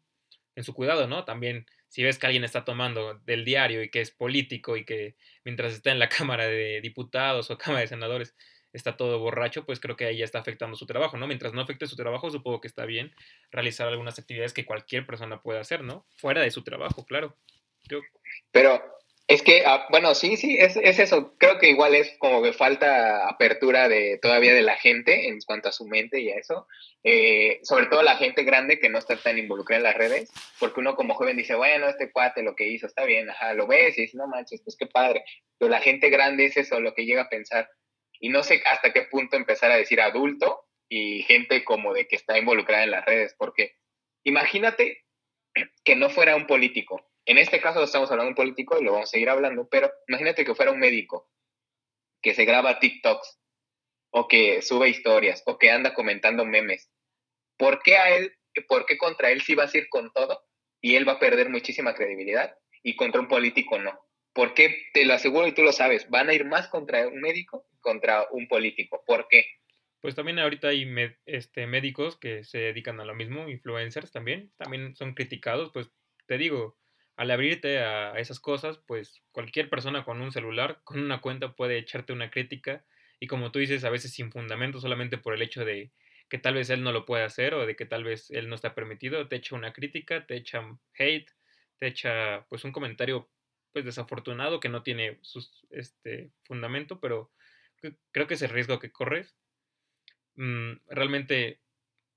[0.54, 1.24] en su cuidado, ¿no?
[1.24, 5.14] También si ves que alguien está tomando del diario y que es político y que
[5.44, 8.34] mientras está en la Cámara de Diputados o Cámara de Senadores
[8.72, 11.28] está todo borracho, pues creo que ahí ya está afectando su trabajo, ¿no?
[11.28, 13.14] Mientras no afecte su trabajo, supongo que está bien
[13.52, 16.04] realizar algunas actividades que cualquier persona puede hacer, ¿no?
[16.16, 17.36] Fuera de su trabajo, claro.
[18.50, 18.82] Pero
[19.26, 21.34] Es que, ah, bueno, sí, sí, es, es, eso.
[21.38, 25.70] Creo que igual es como que falta apertura de todavía de la gente en cuanto
[25.70, 26.66] a su mente y a eso.
[27.02, 30.80] Eh, sobre todo la gente grande que no está tan involucrada en las redes, porque
[30.80, 33.96] uno como joven dice, bueno, este cuate lo que hizo está bien, ajá, lo ves
[33.96, 35.24] y dices, no manches, pues qué padre.
[35.58, 37.70] Pero la gente grande es eso, lo que llega a pensar.
[38.20, 42.16] Y no sé hasta qué punto empezar a decir adulto y gente como de que
[42.16, 43.76] está involucrada en las redes, porque
[44.22, 45.02] imagínate
[45.82, 48.92] que no fuera un político en este caso estamos hablando de un político y lo
[48.92, 51.30] vamos a seguir hablando, pero imagínate que fuera un médico
[52.22, 53.40] que se graba TikToks
[54.10, 56.90] o que sube historias o que anda comentando memes.
[57.56, 58.32] ¿Por qué a él,
[58.68, 60.42] por qué contra él sí va a ir con todo
[60.80, 63.98] y él va a perder muchísima credibilidad y contra un político no?
[64.32, 64.88] ¿Por qué?
[64.92, 68.26] Te lo aseguro y tú lo sabes, van a ir más contra un médico contra
[68.32, 69.02] un político.
[69.06, 69.46] ¿Por qué?
[70.00, 70.86] Pues también ahorita hay
[71.24, 75.90] este, médicos que se dedican a lo mismo, influencers también, también son criticados, pues
[76.26, 76.76] te digo,
[77.16, 81.78] al abrirte a esas cosas, pues cualquier persona con un celular, con una cuenta puede
[81.78, 82.84] echarte una crítica
[83.20, 85.92] y como tú dices, a veces sin fundamento, solamente por el hecho de
[86.28, 88.54] que tal vez él no lo puede hacer o de que tal vez él no
[88.54, 90.60] está permitido, te echa una crítica, te echa
[90.98, 91.30] hate,
[91.78, 93.30] te echa pues un comentario
[93.72, 97.32] pues desafortunado que no tiene su este, fundamento, pero
[98.12, 99.36] creo que es el riesgo que corres.
[100.36, 101.60] Mm, realmente,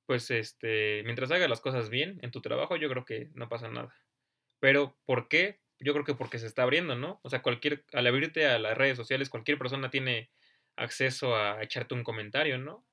[0.05, 3.69] pues este, mientras hagas las cosas bien en tu trabajo, yo creo que no pasa
[3.69, 3.95] nada.
[4.60, 5.60] Pero, ¿por qué?
[5.80, 7.20] Yo creo que porque se está abriendo, ¿no?
[7.24, 10.32] O sea, cualquier, al abrirte a las redes sociales, cualquier persona tiene
[10.76, 12.86] acceso a echarte un comentario, ¿no?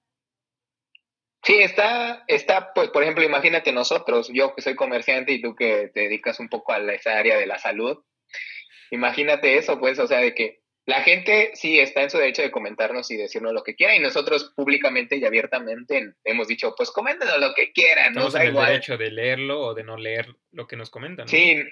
[1.45, 5.91] Sí, está, está, pues, por ejemplo, imagínate nosotros, yo que soy comerciante y tú que
[5.93, 8.03] te dedicas un poco a esa área de la salud,
[8.91, 12.51] imagínate eso, pues, o sea, de que la gente sí está en su derecho de
[12.51, 17.41] comentarnos y decirnos lo que quiera y nosotros públicamente y abiertamente hemos dicho, pues coméntenos
[17.41, 18.09] lo que quieran.
[18.09, 21.27] Estamos en el derecho de leerlo o de no leer lo que nos comentan.
[21.27, 21.63] Sí,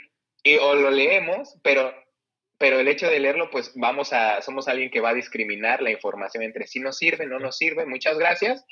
[0.42, 1.94] y, o lo leemos, pero,
[2.57, 5.90] pero el hecho de leerlo, pues vamos a, somos alguien que va a discriminar la
[5.90, 8.64] información entre si nos sirve, no nos sirve, muchas gracias.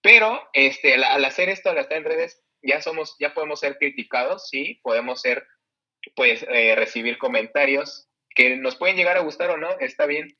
[0.00, 4.48] Pero este, al, hacer esto, al estar en redes, ya somos, ya podemos ser criticados,
[4.48, 5.46] sí, podemos ser,
[6.16, 10.36] pues, eh, recibir comentarios que nos pueden llegar a gustar o no, está bien,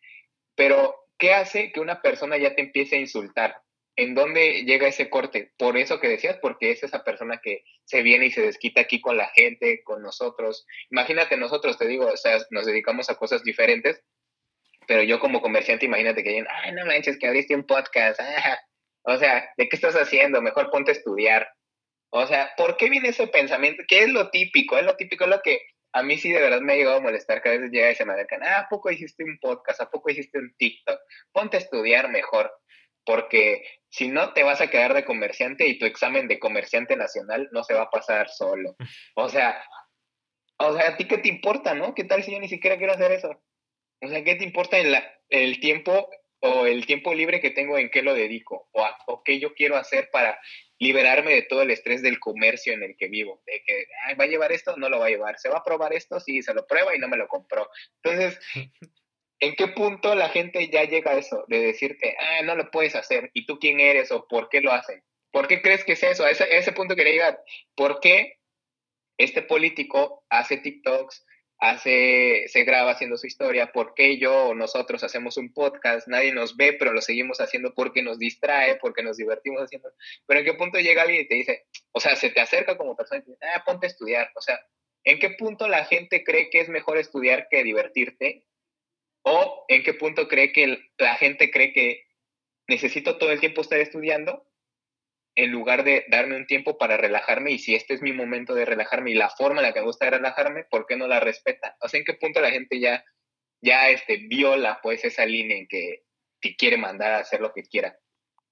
[0.55, 3.57] pero ¿qué hace que una persona ya te empiece a insultar?
[3.95, 5.53] ¿En dónde llega ese corte?
[5.59, 9.01] Por eso que decías, porque es esa persona que se viene y se desquita aquí
[9.01, 10.67] con la gente, con nosotros.
[10.91, 14.03] Imagínate nosotros, te digo, o sea, nos dedicamos a cosas diferentes,
[14.87, 18.21] pero yo como comerciante, imagínate que digan, ay, no manches, que abriste un podcast.
[19.05, 20.41] O sea, ¿de qué estás haciendo?
[20.41, 21.49] Mejor ponte a estudiar.
[22.11, 23.83] O sea, ¿por qué viene ese pensamiento?
[23.89, 24.79] ¿Qué es lo típico?
[24.79, 25.61] Es lo típico, es lo que
[25.93, 27.95] a mí sí de verdad me ha llegado a molestar que a veces llega y
[27.95, 29.81] se me acercan, ah, ¿a poco hiciste un podcast?
[29.81, 30.99] ¿A poco hiciste un TikTok?
[31.33, 32.53] Ponte a estudiar mejor,
[33.05, 37.49] porque si no te vas a quedar de comerciante y tu examen de comerciante nacional
[37.53, 38.77] no se va a pasar solo.
[39.17, 39.63] O sea,
[40.59, 41.95] o sea, ¿a ti qué te importa, no?
[41.95, 43.43] ¿Qué tal si yo ni siquiera quiero hacer eso?
[44.01, 44.97] O sea, ¿qué te importa el,
[45.29, 46.09] el tiempo
[46.41, 48.69] o el tiempo libre que tengo en qué lo dedico?
[48.73, 50.41] O, o qué yo quiero hacer para
[50.83, 53.87] liberarme de todo el estrés del comercio en el que vivo, de que
[54.19, 56.43] va a llevar esto, no lo va a llevar, se va a probar esto, sí,
[56.43, 57.71] se lo prueba y no me lo compró.
[58.03, 58.41] Entonces,
[59.39, 62.97] ¿en qué punto la gente ya llega a eso, de decirte, ah, no lo puedes
[62.97, 65.05] hacer, y tú quién eres o por qué lo hacen?
[65.31, 66.25] ¿Por qué crees que es eso?
[66.25, 67.45] A ese, a ese punto quería llegar.
[67.77, 68.41] ¿Por qué
[69.19, 71.25] este político hace TikToks,
[71.63, 76.33] hace, se graba haciendo su historia, por qué yo o nosotros hacemos un podcast, nadie
[76.33, 79.93] nos ve, pero lo seguimos haciendo porque nos distrae, porque nos divertimos haciendo.
[80.27, 82.97] Pero en qué punto llega alguien y te dice, o sea, se te acerca como
[82.97, 84.33] persona y te dice, ah, ponte a estudiar.
[84.35, 84.59] O sea,
[85.05, 88.45] ¿en qué punto la gente cree que es mejor estudiar que divertirte?
[89.23, 92.07] ¿O en qué punto cree que la gente cree que
[92.67, 94.45] necesito todo el tiempo estar estudiando
[95.35, 98.65] en lugar de darme un tiempo para relajarme y si este es mi momento de
[98.65, 101.77] relajarme y la forma en la que me gusta relajarme, ¿por qué no la respeta?
[101.81, 103.05] O sea, ¿en qué punto la gente ya,
[103.61, 106.05] ya este, viola pues esa línea en que,
[106.41, 107.97] que quiere mandar a hacer lo que quiera?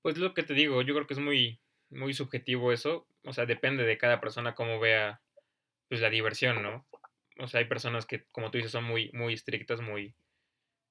[0.02, 3.44] Pues lo que te digo, yo creo que es muy, muy subjetivo eso, o sea,
[3.44, 5.20] depende de cada persona cómo vea
[5.88, 6.86] pues la diversión, ¿no?
[7.38, 10.14] O sea, hay personas que, como tú dices, son muy, muy estrictas, muy,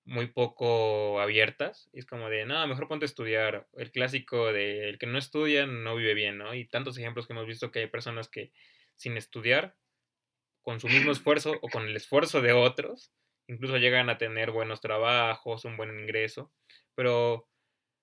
[0.10, 1.89] muy poco abiertas.
[1.93, 3.67] Y es como de, no, mejor ponte a estudiar.
[3.78, 6.54] El clásico de el que no estudia no vive bien, ¿no?
[6.54, 8.52] Y tantos ejemplos que hemos visto que hay personas que
[8.95, 9.76] sin estudiar,
[10.62, 13.13] con su mismo esfuerzo o con el esfuerzo de otros,
[13.48, 16.52] incluso llegan a tener buenos trabajos, un buen ingreso.
[16.95, 17.48] Pero,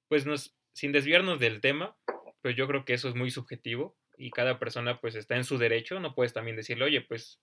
[0.09, 1.97] pues, nos, sin desviarnos del tema,
[2.40, 5.59] pues yo creo que eso es muy subjetivo y cada persona pues está en su
[5.59, 6.01] derecho.
[6.01, 7.40] No puedes también decirle, oye, pues,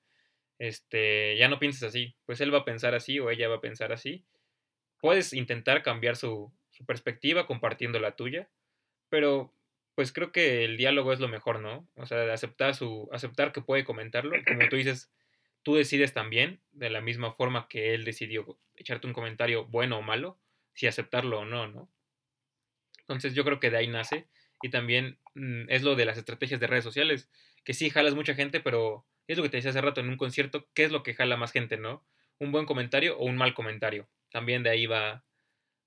[0.57, 2.15] este, ya no pienses así.
[2.25, 4.25] Pues él va a pensar así o ella va a pensar así
[5.03, 6.53] puedes intentar cambiar su,
[6.87, 8.49] perspectiva compartiendo la tuya,
[9.09, 9.53] pero
[9.95, 11.85] pues creo que el diálogo es lo mejor, ¿no?
[11.95, 15.11] O sea, aceptar su aceptar que puede comentarlo, como tú dices,
[15.61, 20.01] tú decides también, de la misma forma que él decidió echarte un comentario bueno o
[20.01, 20.39] malo,
[20.73, 21.89] si aceptarlo o no, ¿no?
[22.99, 24.29] Entonces yo creo que de ahí nace
[24.61, 27.29] y también mm, es lo de las estrategias de redes sociales,
[27.65, 30.17] que sí jalas mucha gente, pero es lo que te decía hace rato en un
[30.17, 32.05] concierto, ¿qué es lo que jala más gente, no?
[32.39, 34.07] Un buen comentario o un mal comentario.
[34.33, 35.23] También de ahí va,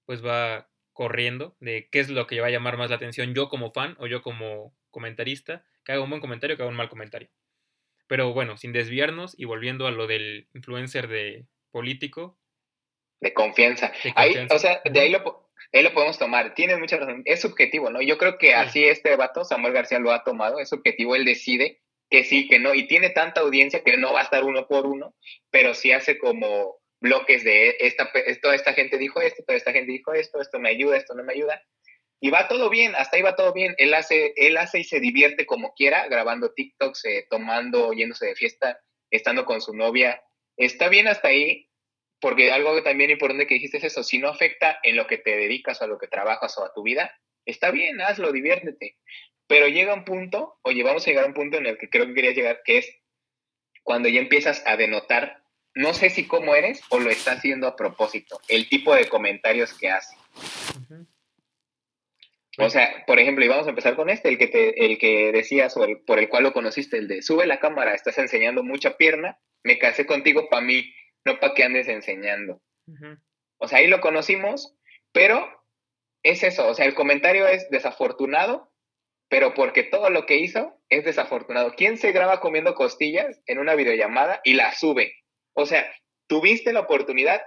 [0.04, 3.48] pues va corriendo de qué es lo que va a llamar más la atención yo
[3.48, 6.88] como fan o yo como comentarista, que haga un buen comentario, que haga un mal
[6.88, 7.28] comentario.
[8.06, 12.38] Pero bueno, sin desviarnos y volviendo a lo del influencer de político.
[13.20, 13.92] De confianza.
[14.14, 16.54] Ahí, o sea, de ahí lo, lo podemos tomar.
[16.54, 17.22] Tienes mucha razón.
[17.24, 18.00] Es subjetivo, ¿no?
[18.00, 20.60] Yo creo que así este vato, Samuel García, lo ha tomado.
[20.60, 21.16] Es subjetivo.
[21.16, 21.80] Él decide
[22.10, 22.74] que sí, que no.
[22.74, 25.16] Y tiene tanta audiencia que no va a estar uno por uno,
[25.50, 28.10] pero sí hace como bloques de esta,
[28.42, 31.24] toda esta gente dijo esto, toda esta gente dijo esto, esto me ayuda, esto no
[31.24, 31.62] me ayuda.
[32.20, 33.74] Y va todo bien, hasta ahí va todo bien.
[33.78, 38.36] Él hace, él hace y se divierte como quiera, grabando TikToks, eh, tomando, yéndose de
[38.36, 38.80] fiesta,
[39.10, 40.22] estando con su novia.
[40.56, 41.68] Está bien hasta ahí,
[42.20, 45.36] porque algo también importante que dijiste es eso, si no afecta en lo que te
[45.36, 48.96] dedicas o a lo que trabajas o a tu vida, está bien, hazlo, diviértete.
[49.46, 52.06] Pero llega un punto, oye, vamos a llegar a un punto en el que creo
[52.06, 52.90] que quería llegar, que es
[53.82, 55.44] cuando ya empiezas a denotar,
[55.76, 59.74] no sé si cómo eres o lo está haciendo a propósito, el tipo de comentarios
[59.74, 60.16] que hace.
[62.58, 65.30] O sea, por ejemplo, y vamos a empezar con este, el que te, el que
[65.32, 68.96] decías o por el cual lo conociste, el de sube la cámara, estás enseñando mucha
[68.96, 70.94] pierna, me casé contigo para mí,
[71.26, 72.62] no para que andes enseñando.
[73.58, 74.74] O sea, ahí lo conocimos,
[75.12, 75.46] pero
[76.22, 78.72] es eso, o sea, el comentario es desafortunado,
[79.28, 81.74] pero porque todo lo que hizo es desafortunado.
[81.76, 85.25] ¿Quién se graba comiendo costillas en una videollamada y la sube?
[85.56, 85.90] O sea,
[86.26, 87.42] tuviste la oportunidad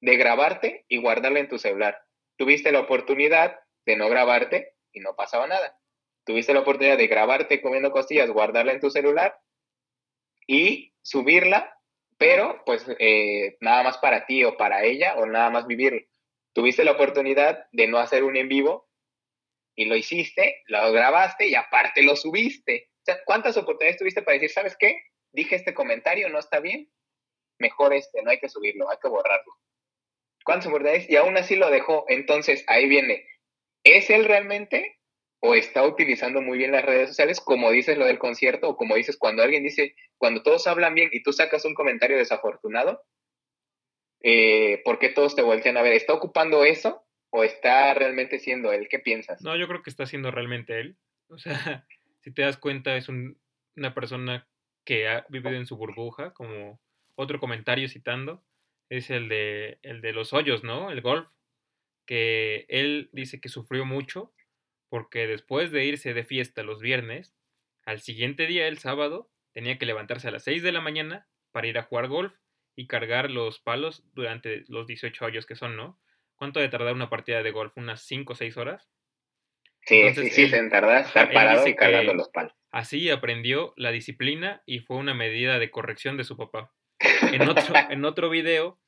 [0.00, 2.00] de grabarte y guardarla en tu celular.
[2.36, 5.76] Tuviste la oportunidad de no grabarte y no pasaba nada.
[6.24, 9.36] Tuviste la oportunidad de grabarte comiendo costillas, guardarla en tu celular
[10.46, 11.76] y subirla,
[12.18, 16.08] pero pues eh, nada más para ti o para ella o nada más vivir.
[16.52, 18.88] Tuviste la oportunidad de no hacer un en vivo
[19.74, 22.90] y lo hiciste, lo grabaste y aparte lo subiste.
[23.00, 25.02] O sea, ¿cuántas oportunidades tuviste para decir, sabes qué?
[25.32, 26.88] Dije este comentario, no está bien,
[27.60, 29.52] mejor este, no hay que subirlo, hay que borrarlo.
[30.44, 31.08] ¿Cuántas oportunidades?
[31.08, 32.04] Y aún así lo dejó.
[32.08, 33.26] Entonces ahí viene
[33.84, 34.98] ¿Es él realmente
[35.42, 38.96] o está utilizando muy bien las redes sociales, como dices lo del concierto, o como
[38.96, 43.02] dices cuando alguien dice, cuando todos hablan bien y tú sacas un comentario desafortunado,
[44.22, 45.94] eh, ¿por qué todos te voltean a ver?
[45.94, 48.88] ¿Está ocupando eso o está realmente siendo él?
[48.90, 49.40] ¿Qué piensas?
[49.40, 50.98] No, yo creo que está siendo realmente él.
[51.28, 51.86] O sea,
[52.20, 54.46] si te das cuenta, es una persona
[54.84, 56.82] que ha vivido en su burbuja, como
[57.20, 58.44] otro comentario citando,
[58.88, 60.90] es el de, el de los hoyos, ¿no?
[60.90, 61.28] El golf
[62.06, 64.34] que él dice que sufrió mucho
[64.88, 67.32] porque después de irse de fiesta los viernes,
[67.84, 71.68] al siguiente día, el sábado, tenía que levantarse a las 6 de la mañana para
[71.68, 72.34] ir a jugar golf
[72.74, 76.00] y cargar los palos durante los 18 hoyos que son, ¿no?
[76.34, 77.76] ¿Cuánto de tardar una partida de golf?
[77.76, 78.88] ¿Unas 5 o 6 horas?
[79.82, 82.52] Sí, sí, sí, se tarda estar parado y cargando los palos.
[82.70, 86.72] Así aprendió la disciplina y fue una medida de corrección de su papá.
[87.32, 88.78] En otro, en otro video,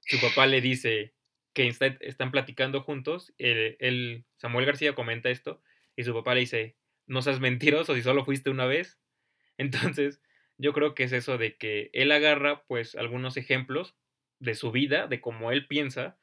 [0.00, 1.14] su papá le dice,
[1.56, 1.66] que
[2.00, 5.62] están platicando juntos, el, Samuel García comenta esto
[5.96, 8.98] y su papá le dice, no seas mentiroso si solo fuiste una vez.
[9.56, 10.20] Entonces,
[10.58, 13.96] yo creo que es eso de que él agarra pues algunos ejemplos
[14.38, 16.18] de su vida, de cómo él piensa,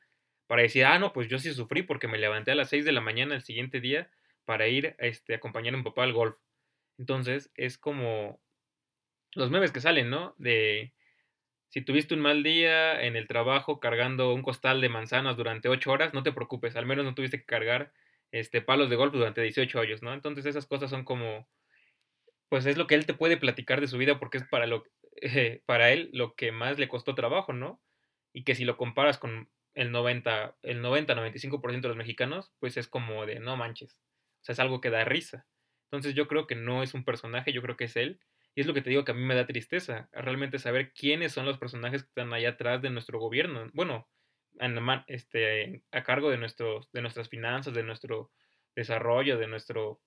[0.45, 2.91] para decir, ah, no, pues yo sí sufrí porque me levanté a las 6 de
[2.91, 4.11] la mañana el siguiente día
[4.45, 6.37] para ir este, a acompañar a mi papá al golf.
[6.99, 8.39] Entonces, es como
[9.33, 10.35] los memes que salen, ¿no?
[10.37, 10.93] De
[11.73, 15.91] si tuviste un mal día en el trabajo cargando un costal de manzanas durante 8
[15.91, 17.91] horas, no te preocupes, al menos no tuviste que cargar
[18.31, 20.13] este, palos de golf durante 18 hoyos, ¿no?
[20.13, 21.47] Entonces esas cosas son como,
[22.47, 24.83] pues es lo que él te puede platicar de su vida porque es para, lo,
[25.65, 27.81] para él lo que más le costó trabajo, ¿no?
[28.33, 32.87] Y que si lo comparas con el 90, el 90-95% de los mexicanos, pues es
[32.87, 33.99] como de no manches,
[34.41, 35.47] o sea, es algo que da risa.
[35.85, 38.19] Entonces yo creo que no es un personaje, yo creo que es él
[38.55, 41.31] y es lo que te digo que a mí me da tristeza, realmente saber quiénes
[41.31, 43.69] son los personajes que están allá atrás de nuestro gobierno.
[43.73, 44.07] Bueno,
[45.07, 48.31] este, a cargo de, nuestros, de nuestras finanzas, de nuestro
[48.75, 50.01] desarrollo, de nuestro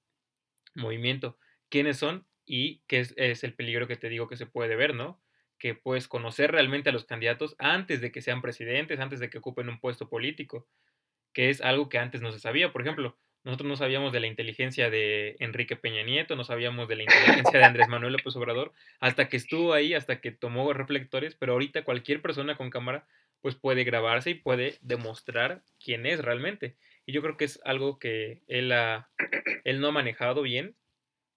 [0.74, 1.38] movimiento.
[1.68, 4.94] ¿Quiénes son y qué es, es el peligro que te digo que se puede ver,
[4.94, 5.20] ¿no?
[5.58, 9.38] Que puedes conocer realmente a los candidatos antes de que sean presidentes, antes de que
[9.38, 10.68] ocupen un puesto político,
[11.32, 12.72] que es algo que antes no se sabía.
[12.72, 16.96] Por ejemplo, nosotros no sabíamos de la inteligencia de Enrique Peña Nieto, no sabíamos de
[16.96, 21.36] la inteligencia de Andrés Manuel López Obrador, hasta que estuvo ahí, hasta que tomó reflectores,
[21.36, 23.06] pero ahorita cualquier persona con cámara
[23.42, 26.74] pues puede grabarse y puede demostrar quién es realmente.
[27.06, 29.10] Y yo creo que es algo que él, ha,
[29.62, 30.74] él no ha manejado bien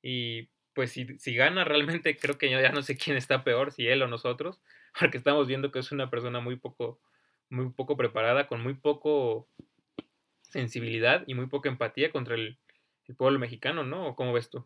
[0.01, 3.85] y pues si, si gana realmente creo que ya, no sé quién está peor, si
[3.85, 4.63] él o nosotros,
[4.99, 6.99] porque estamos viendo que es una persona muy poco,
[7.49, 9.47] muy poco preparada, con muy poco
[10.49, 12.57] sensibilidad y muy poca empatía contra el,
[13.07, 14.15] el pueblo mexicano, ¿no?
[14.15, 14.65] ¿Cómo ves tú?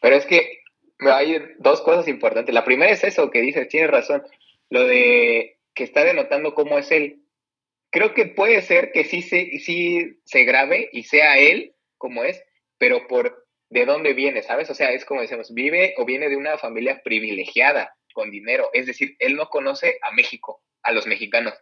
[0.00, 0.60] Pero es que
[0.98, 2.54] hay dos cosas importantes.
[2.54, 4.22] La primera es eso que dices, tienes razón,
[4.70, 7.20] lo de que está denotando cómo es él.
[7.90, 12.42] Creo que puede ser que sí se, sí se grabe y sea él como es,
[12.78, 14.70] pero por de dónde viene, ¿sabes?
[14.70, 18.70] O sea, es como decimos, vive o viene de una familia privilegiada, con dinero.
[18.72, 21.54] Es decir, él no conoce a México, a los mexicanos,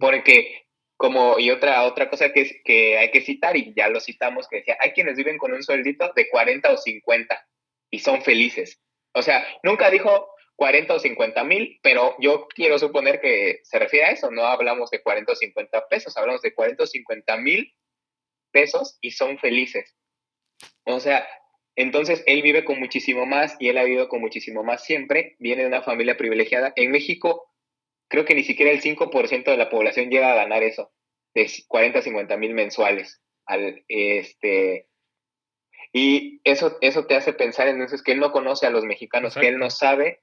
[0.00, 0.66] porque
[0.98, 4.56] como, y otra, otra cosa que, que hay que citar, y ya lo citamos, que
[4.56, 7.48] decía, hay quienes viven con un sueldito de 40 o 50
[7.90, 8.80] y son felices.
[9.14, 14.06] O sea, nunca dijo 40 o 50 mil, pero yo quiero suponer que se refiere
[14.06, 17.72] a eso, no hablamos de 40 o 50 pesos, hablamos de 40 o 50 mil
[18.50, 19.94] pesos y son felices.
[20.84, 21.28] O sea,
[21.76, 25.62] entonces él vive con muchísimo más y él ha vivido con muchísimo más siempre, viene
[25.62, 26.72] de una familia privilegiada.
[26.74, 27.48] En México
[28.08, 30.90] creo que ni siquiera el 5% de la población llega a ganar eso,
[31.34, 33.22] de 40 a 50 mil mensuales.
[33.46, 34.88] Al, este,
[35.92, 38.84] y eso, eso te hace pensar en eso, es que él no conoce a los
[38.84, 40.22] mexicanos, que él no sabe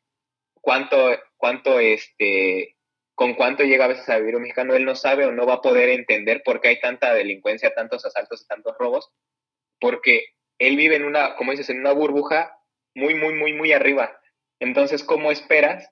[0.61, 0.97] cuánto,
[1.37, 2.75] cuánto, este,
[3.15, 5.55] con cuánto llega a veces a vivir un mexicano, él no sabe o no va
[5.55, 9.11] a poder entender por qué hay tanta delincuencia, tantos asaltos y tantos robos,
[9.79, 10.25] porque
[10.59, 12.57] él vive en una, como dices, en una burbuja
[12.93, 14.19] muy, muy, muy, muy arriba.
[14.59, 15.89] Entonces, ¿cómo esperas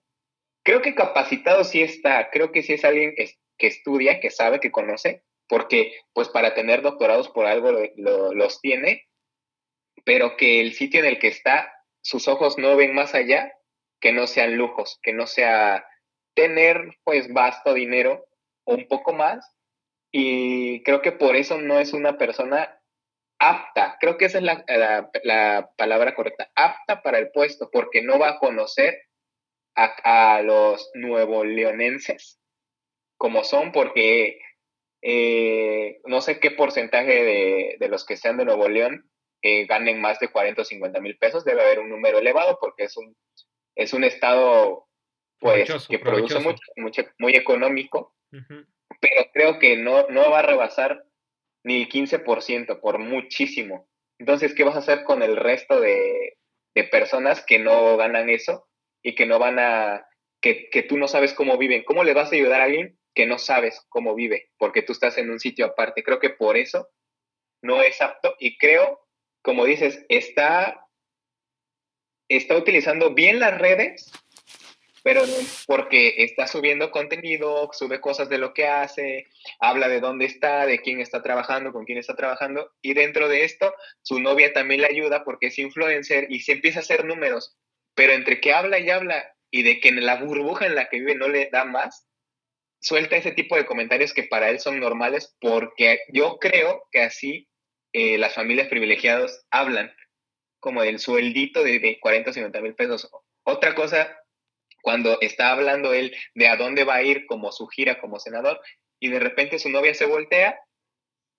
[0.64, 4.72] Creo que capacitado sí está, creo que sí es alguien que estudia, que sabe, que
[4.72, 9.08] conoce, porque pues para tener doctorados por algo los tiene,
[10.06, 13.54] pero que el sitio en el que está, sus ojos no ven más allá,
[14.00, 15.86] que no sean lujos, que no sea
[16.34, 18.26] tener pues vasto dinero
[18.66, 19.56] o un poco más,
[20.12, 22.80] y creo que por eso no es una persona
[23.40, 28.02] apta, creo que esa es la, la, la palabra correcta, apta para el puesto, porque
[28.02, 29.02] no va a conocer
[29.76, 32.40] a, los nuevo leonenses
[33.18, 34.40] como son, porque
[35.02, 39.10] eh, no sé qué porcentaje de, los que sean de Nuevo León
[39.42, 41.46] eh, ganen más de 40 o 50 mil pesos.
[41.46, 43.16] Debe haber un número elevado porque es un,
[43.76, 44.88] es un estado
[45.40, 48.16] pues, que produce mucho, mucho, muy económico,
[49.00, 51.06] pero creo que no, no va a rebasar
[51.64, 53.90] ni el 15% por muchísimo.
[54.20, 56.38] Entonces, ¿qué vas a hacer con el resto de,
[56.76, 58.68] de personas que no ganan eso?
[59.04, 60.08] Y que no van a,
[60.42, 61.84] que, que, tú no sabes cómo viven.
[61.84, 64.50] ¿Cómo le vas a ayudar a alguien que no sabes cómo vive?
[64.58, 66.04] Porque tú estás en un sitio aparte.
[66.04, 66.90] Creo que por eso
[67.62, 69.00] no es apto y creo,
[69.42, 70.86] como dices, está,
[72.28, 74.12] está utilizando bien las redes,
[75.04, 75.22] pero
[75.68, 79.28] porque está subiendo contenido, sube cosas de lo que hace,
[79.60, 83.44] habla de dónde está, de quién está trabajando, con quién está trabajando, y dentro de
[83.44, 87.58] esto, su novia también le ayuda porque es influencer y se empieza a hacer números.
[87.96, 91.00] Pero entre que habla y habla y de que en la burbuja en la que
[91.00, 92.08] vive no le da más,
[92.82, 97.48] suelta ese tipo de comentarios que para él son normales porque yo creo que así
[97.94, 99.94] eh, las familias privilegiadas hablan
[100.60, 103.10] como del sueldito de, de 40 o 50 mil pesos.
[103.44, 104.18] Otra cosa,
[104.82, 108.60] cuando está hablando él de a dónde va a ir como su gira como senador
[109.00, 110.60] y de repente su novia se voltea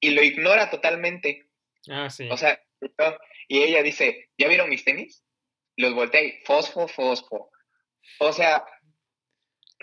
[0.00, 1.48] y lo ignora totalmente.
[1.88, 2.28] Ah, sí.
[2.30, 2.60] O sea,
[3.48, 5.23] y ella dice, ¿ya vieron mis tenis?
[5.76, 7.50] Los volteé, fosfo, fosfo.
[8.18, 8.64] O sea,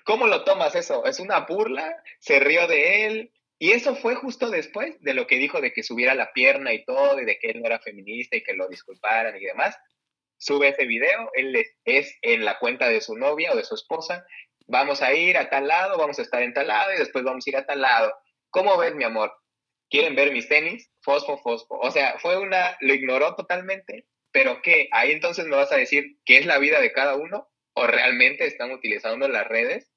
[0.05, 1.05] ¿cómo lo tomas eso?
[1.05, 1.95] ¿Es una burla?
[2.19, 3.33] ¿Se rió de él?
[3.59, 6.83] Y eso fue justo después de lo que dijo de que subiera la pierna y
[6.83, 9.77] todo, y de que él no era feminista y que lo disculparan y demás.
[10.37, 14.25] Sube ese video, él es en la cuenta de su novia o de su esposa.
[14.65, 17.45] Vamos a ir a tal lado, vamos a estar en tal lado y después vamos
[17.45, 18.11] a ir a tal lado.
[18.49, 19.31] ¿Cómo ves, mi amor?
[19.89, 20.89] ¿Quieren ver mis tenis?
[21.01, 21.77] Fosfo, fosfo.
[21.77, 24.89] O sea, fue una, lo ignoró totalmente pero ¿qué?
[24.91, 28.45] Ahí entonces me vas a decir qué es la vida de cada uno o realmente
[28.45, 29.91] están utilizando las redes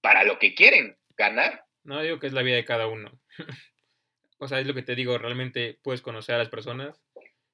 [0.00, 1.66] para lo que quieren, ganar.
[1.84, 3.20] No digo que es la vida de cada uno.
[4.38, 7.02] o sea, es lo que te digo, realmente puedes conocer a las personas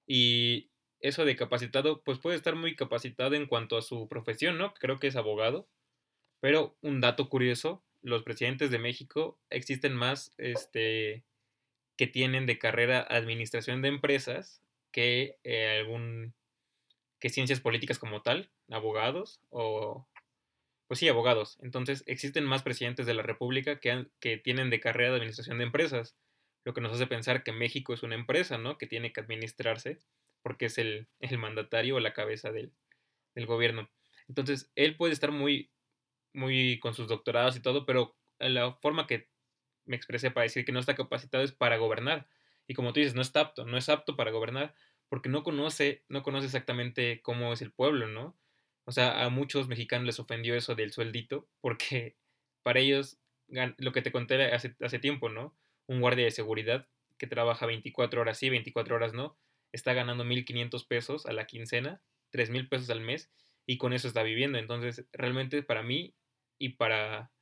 [0.07, 4.75] y eso de capacitado, pues puede estar muy capacitado en cuanto a su profesión, ¿no?
[4.75, 5.69] Creo que es abogado.
[6.41, 11.25] Pero un dato curioso, los presidentes de México existen más este,
[11.97, 14.63] que tienen de carrera administración de empresas
[14.93, 16.35] que eh, algún
[17.21, 20.07] que ciencias políticas como tal, abogados o
[20.89, 21.59] pues sí, abogados.
[21.61, 25.65] Entonces, existen más presidentes de la República que, que tienen de carrera de administración de
[25.65, 26.17] empresas,
[26.65, 28.79] lo que nos hace pensar que México es una empresa, ¿no?
[28.79, 29.99] Que tiene que administrarse
[30.43, 32.73] porque es el, el mandatario o la cabeza del,
[33.35, 33.91] del, gobierno.
[34.29, 35.71] Entonces, él puede estar muy,
[36.33, 39.29] muy con sus doctorados y todo, pero la forma que
[39.85, 42.29] me expresé para decir que no está capacitado es para gobernar.
[42.69, 44.75] Y como tú dices, no está apto, no es apto para gobernar
[45.09, 48.37] porque no conoce, no conoce exactamente cómo es el pueblo, ¿no?
[48.85, 52.17] O sea, a muchos mexicanos les ofendió eso del sueldito, porque
[52.63, 55.57] para ellos, lo que te conté hace, hace tiempo, ¿no?
[55.87, 59.37] Un guardia de seguridad que trabaja 24 horas sí, 24 horas no,
[59.73, 62.03] está ganando 1.500 pesos a la quincena,
[62.33, 63.31] 3.000 pesos al mes,
[63.67, 64.59] y con eso está viviendo.
[64.59, 66.15] Entonces, realmente para mí
[66.59, 67.33] y para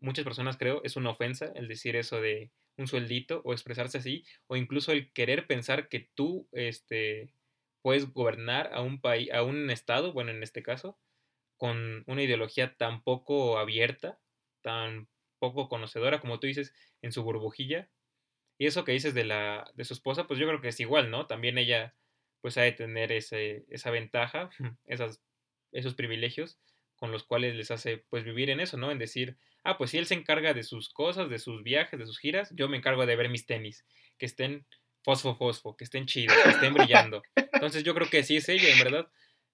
[0.00, 4.24] muchas personas creo es una ofensa el decir eso de un sueldito o expresarse así,
[4.46, 7.30] o incluso el querer pensar que tú este,
[7.82, 10.98] puedes gobernar a un país, a un estado, bueno, en este caso,
[11.56, 14.18] con una ideología tan poco abierta,
[14.62, 15.08] tan
[15.38, 17.88] poco conocedora, como tú dices, en su burbujilla.
[18.58, 21.10] Y eso que dices de la de su esposa, pues yo creo que es igual,
[21.10, 21.26] ¿no?
[21.26, 21.94] También ella
[22.40, 24.50] pues ha de tener ese, esa ventaja,
[24.86, 25.22] esas,
[25.72, 26.58] esos privilegios
[26.96, 28.90] con los cuales les hace pues vivir en eso, ¿no?
[28.90, 29.36] En decir,
[29.66, 32.52] ah, pues si él se encarga de sus cosas, de sus viajes, de sus giras,
[32.54, 33.84] yo me encargo de ver mis tenis,
[34.18, 34.66] que estén
[35.02, 37.22] fosfo, fosfo, que estén chidos, que estén brillando.
[37.36, 39.08] Entonces yo creo que sí es ella, en verdad.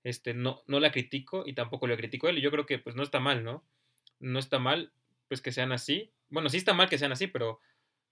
[0.04, 2.38] Este, no, no la critico y tampoco lo critico a él.
[2.38, 3.64] Y yo creo que pues no está mal, ¿no?
[4.18, 4.92] No está mal
[5.28, 6.12] pues que sean así.
[6.28, 7.60] Bueno, sí está mal que sean así, pero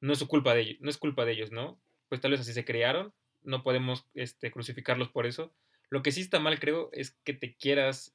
[0.01, 1.81] no es su culpa de ellos, no es culpa de ellos, ¿no?
[2.09, 5.55] Pues tal vez así se crearon, no podemos este, crucificarlos por eso.
[5.91, 8.15] Lo que sí está mal, creo, es que te quieras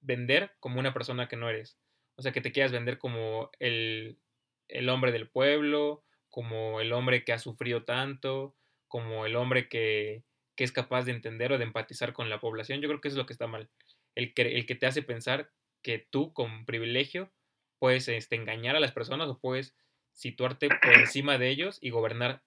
[0.00, 1.78] vender como una persona que no eres.
[2.16, 4.18] O sea, que te quieras vender como el,
[4.68, 8.54] el hombre del pueblo, como el hombre que ha sufrido tanto,
[8.88, 12.80] como el hombre que, que, es capaz de entender o de empatizar con la población.
[12.80, 13.68] Yo creo que eso es lo que está mal.
[14.14, 15.50] El que, el que te hace pensar
[15.82, 17.30] que tú con privilegio
[17.78, 19.74] puedes este, engañar a las personas o puedes
[20.12, 22.42] situarte por encima de ellos y gobernar.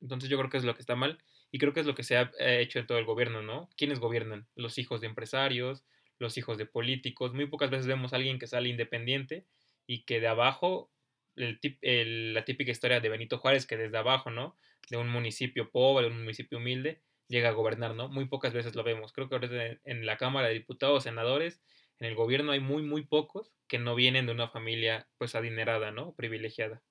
[0.00, 2.02] Entonces yo creo que es lo que está mal y creo que es lo que
[2.02, 3.70] se ha hecho en todo el gobierno, ¿no?
[3.76, 4.48] ¿Quiénes gobiernan?
[4.56, 5.84] Los hijos de empresarios,
[6.18, 7.34] los hijos de políticos.
[7.34, 9.46] Muy pocas veces vemos a alguien que sale independiente
[9.86, 10.90] y que de abajo
[11.36, 14.56] el, la típica historia de Benito Juárez, que desde abajo, ¿no?
[14.90, 18.08] De un municipio pobre, un municipio humilde, llega a gobernar, ¿no?
[18.08, 19.12] Muy pocas veces lo vemos.
[19.12, 21.60] Creo que ahora en la Cámara de Diputados, senadores,
[21.98, 25.90] en el gobierno hay muy, muy pocos que no vienen de una familia, pues, adinerada,
[25.90, 26.14] ¿no?
[26.14, 26.82] Privilegiada.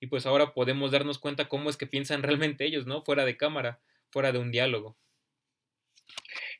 [0.00, 3.02] Y pues ahora podemos darnos cuenta cómo es que piensan realmente ellos, ¿no?
[3.02, 4.98] Fuera de cámara, fuera de un diálogo.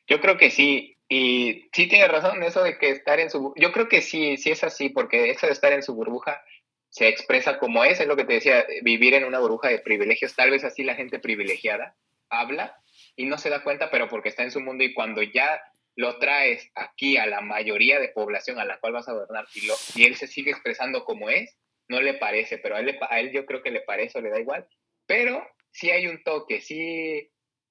[0.07, 3.53] Yo creo que sí, y sí tiene razón eso de que estar en su...
[3.55, 6.43] Yo creo que sí, sí es así, porque eso de estar en su burbuja
[6.89, 10.35] se expresa como es, es lo que te decía, vivir en una burbuja de privilegios,
[10.35, 11.95] tal vez así la gente privilegiada
[12.29, 12.81] habla
[13.15, 15.61] y no se da cuenta, pero porque está en su mundo y cuando ya
[15.95, 19.67] lo traes aquí a la mayoría de población a la cual vas a gobernar y,
[19.99, 23.31] y él se sigue expresando como es, no le parece, pero a él, a él
[23.31, 24.67] yo creo que le parece o le da igual,
[25.05, 27.29] pero sí hay un toque, sí,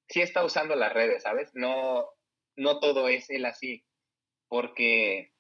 [0.08, 1.50] sí está usando las redes, ¿sabes?
[1.54, 2.08] No,
[2.56, 3.84] no todo es él así,
[4.48, 5.34] porque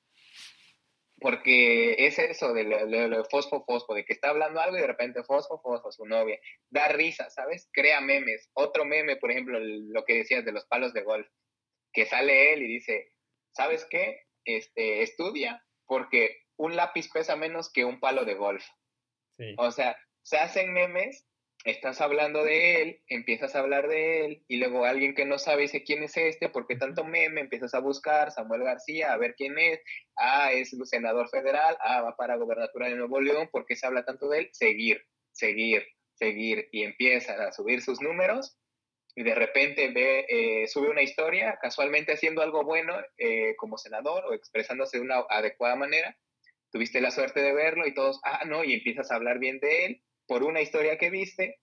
[1.20, 5.22] porque es eso de lo, fosfo, fosfo, de que está hablando algo y de repente
[5.22, 6.38] fosfo, fosfo, su novia.
[6.68, 7.70] Da risa, ¿sabes?
[7.72, 8.50] Crea memes.
[8.52, 11.26] Otro meme, por ejemplo, lo que decías de los palos de golf,
[11.94, 13.12] que sale él y dice,
[13.52, 14.24] ¿sabes qué?
[14.44, 18.64] Este, estudia, porque un lápiz pesa menos que un palo de golf.
[19.56, 21.26] O sea, se hacen memes
[21.64, 25.62] estás hablando de él, empiezas a hablar de él, y luego alguien que no sabe
[25.62, 27.40] dice quién es este, ¿por qué tanto meme?
[27.40, 29.80] Empiezas a buscar Samuel García, a ver quién es,
[30.16, 34.04] ah, es senador federal, ah, va para gobernatura de Nuevo León, ¿por qué se habla
[34.04, 34.48] tanto de él?
[34.52, 35.02] Seguir,
[35.32, 38.58] seguir, seguir, y empiezan a subir sus números,
[39.16, 44.24] y de repente ve, eh, sube una historia, casualmente haciendo algo bueno eh, como senador
[44.26, 46.14] o expresándose de una adecuada manera,
[46.70, 49.86] tuviste la suerte de verlo y todos, ah, no, y empiezas a hablar bien de
[49.86, 51.58] él, por una historia que viste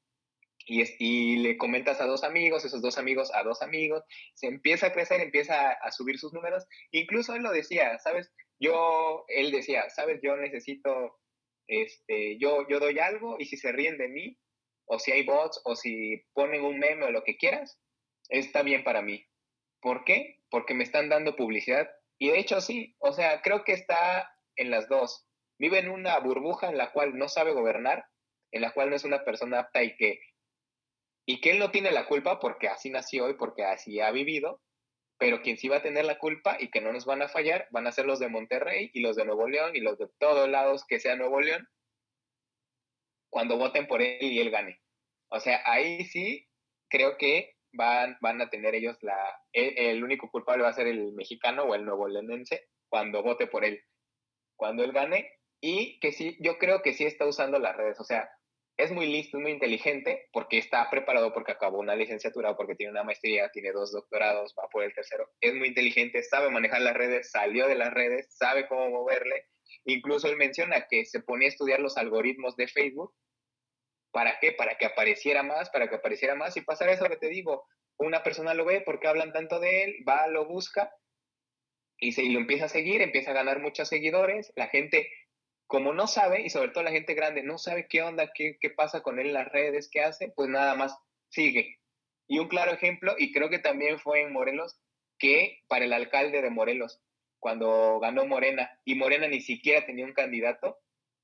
[0.65, 4.03] y, y, le comentas a dos amigos, esos dos amigos a dos amigos,
[4.33, 6.65] se empieza a crecer, empieza a, subir sus números.
[6.91, 8.31] Incluso él lo decía, ¿sabes?
[8.59, 10.19] Yo, él decía, ¿sabes?
[10.21, 11.19] Yo necesito,
[11.67, 14.37] este, yo, yo doy algo y si se ríen de mí,
[14.85, 17.79] o si hay bots, o si ponen un meme o lo que quieras,
[18.29, 19.25] está bien para mí.
[19.81, 20.41] ¿Por qué?
[20.49, 21.89] Porque me están dando publicidad.
[22.19, 25.25] Y de hecho sí, o sea, creo que está en las dos.
[25.57, 28.05] Vive en una burbuja en la cual no sabe gobernar
[28.51, 30.19] en la cual no es una persona apta y que,
[31.25, 34.61] y que él no tiene la culpa porque así nació y porque así ha vivido,
[35.17, 37.67] pero quien sí va a tener la culpa y que no nos van a fallar
[37.71, 40.49] van a ser los de Monterrey y los de Nuevo León y los de todos
[40.49, 41.67] lados que sea Nuevo León
[43.29, 44.81] cuando voten por él y él gane.
[45.29, 46.47] O sea, ahí sí
[46.89, 49.17] creo que van, van a tener ellos la...
[49.53, 53.47] El, el único culpable va a ser el mexicano o el nuevo leonense cuando vote
[53.47, 53.81] por él.
[54.57, 55.31] Cuando él gane,
[55.61, 57.99] y que sí, yo creo que sí está usando las redes.
[57.99, 58.29] O sea,
[58.81, 63.03] es muy listo, muy inteligente, porque está preparado, porque acabó una licenciatura, porque tiene una
[63.03, 65.29] maestría, tiene dos doctorados, va por el tercero.
[65.39, 69.45] Es muy inteligente, sabe manejar las redes, salió de las redes, sabe cómo moverle.
[69.85, 73.13] Incluso él menciona que se ponía a estudiar los algoritmos de Facebook.
[74.11, 74.51] ¿Para qué?
[74.51, 77.67] Para que apareciera más, para que apareciera más y pasar eso que te digo.
[77.97, 79.95] una persona lo ve, porque hablan tanto de él?
[80.09, 80.91] Va, lo busca
[81.99, 85.07] y, se, y lo empieza a seguir, empieza a ganar muchos seguidores, la gente
[85.71, 88.69] como no sabe, y sobre todo la gente grande, no sabe qué onda, qué, qué
[88.69, 90.99] pasa con él en las redes, qué hace, pues nada más
[91.29, 91.79] sigue.
[92.27, 94.77] Y un claro ejemplo, y creo que también fue en Morelos,
[95.17, 96.99] que para el alcalde de Morelos,
[97.39, 100.77] cuando ganó Morena, y Morena ni siquiera tenía un candidato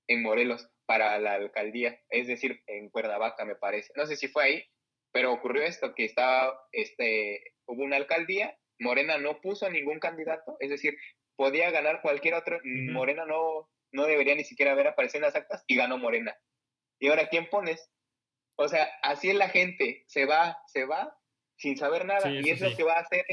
[0.08, 3.92] en Morelos para la alcaldía, es decir, en Cuernavaca me parece.
[3.98, 4.64] No sé si fue ahí,
[5.12, 10.70] pero ocurrió esto, que estaba, este, hubo una alcaldía, Morena no puso ningún candidato, es
[10.70, 10.98] decir,
[11.36, 15.64] podía ganar cualquier otro, Morena no, no debería ni siquiera haber aparecido en las actas
[15.68, 16.36] y ganó Morena.
[17.00, 17.92] ¿Y ahora quién pones?
[18.56, 21.16] O sea, así es la gente, se va, se va
[21.58, 23.26] sin saber nada y es lo que va a hacer.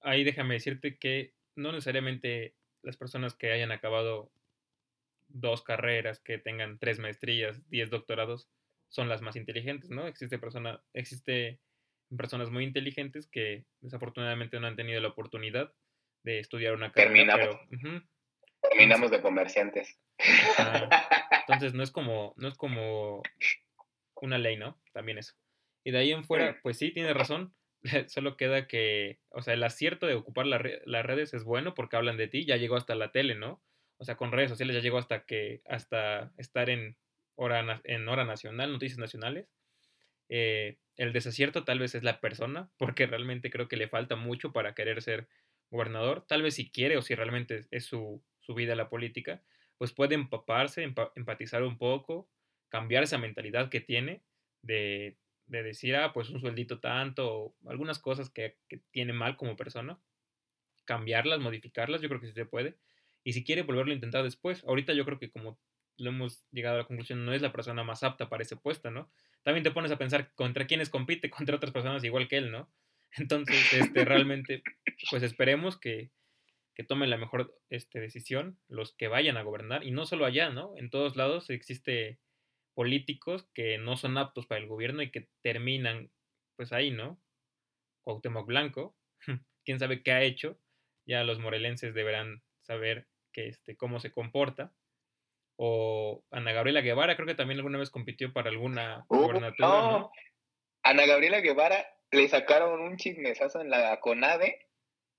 [0.00, 4.32] Ahí déjame decirte que no necesariamente las personas que hayan acabado
[5.28, 8.48] dos carreras, que tengan tres maestrías, diez doctorados,
[8.88, 10.06] son las más inteligentes, ¿no?
[10.06, 11.60] Existe persona, existe
[12.14, 15.72] personas muy inteligentes que desafortunadamente no han tenido la oportunidad
[16.24, 17.36] de estudiar una carrera.
[17.36, 18.02] Terminamos,
[18.72, 19.98] terminamos de comerciantes.
[21.46, 23.22] entonces no es como, no es como
[24.20, 24.80] una ley, ¿no?
[24.92, 25.34] También eso.
[25.84, 27.54] Y de ahí en fuera, pues sí, tiene razón.
[28.08, 32.16] Solo queda que, o sea, el acierto de ocupar las redes es bueno porque hablan
[32.16, 33.62] de ti, ya llegó hasta la tele, ¿no?
[33.98, 36.96] O sea, con redes sociales ya llegó hasta que, hasta estar en
[37.36, 39.48] hora, en hora nacional, noticias nacionales.
[40.28, 44.52] Eh, el desacierto tal vez es la persona, porque realmente creo que le falta mucho
[44.52, 45.28] para querer ser
[45.70, 46.24] gobernador.
[46.26, 49.42] Tal vez si quiere o si realmente es su, su vida la política,
[49.78, 50.82] pues puede empaparse,
[51.16, 52.28] empatizar un poco,
[52.68, 54.22] cambiar esa mentalidad que tiene
[54.62, 55.16] de,
[55.46, 59.98] de decir, ah, pues un sueldito tanto, algunas cosas que, que, tiene mal como persona,
[60.84, 62.76] cambiarlas, modificarlas, yo creo que sí se puede.
[63.24, 65.58] Y si quiere volverlo a intentar después, ahorita yo creo que como
[65.96, 68.90] lo hemos llegado a la conclusión, no es la persona más apta para ese puesto,
[68.90, 69.10] ¿no?
[69.42, 72.70] También te pones a pensar contra quiénes compite, contra otras personas igual que él, ¿no?
[73.16, 74.62] Entonces, este, realmente,
[75.10, 76.10] pues esperemos que,
[76.74, 80.50] que tomen la mejor este, decisión los que vayan a gobernar, y no solo allá,
[80.50, 80.74] ¿no?
[80.76, 82.18] En todos lados existe
[82.74, 86.10] políticos que no son aptos para el gobierno y que terminan,
[86.56, 87.20] pues ahí, ¿no?
[88.02, 88.96] Cuauhtémoc Blanco,
[89.64, 90.58] quién sabe qué ha hecho,
[91.04, 94.72] ya los morelenses deberán saber que, este, cómo se comporta,
[95.56, 99.68] o Ana Gabriela Guevara, creo que también alguna vez compitió para alguna uh, gobernatura.
[99.68, 100.12] No.
[100.82, 104.66] Ana Gabriela Guevara le sacaron un chismesazo en la CONADE,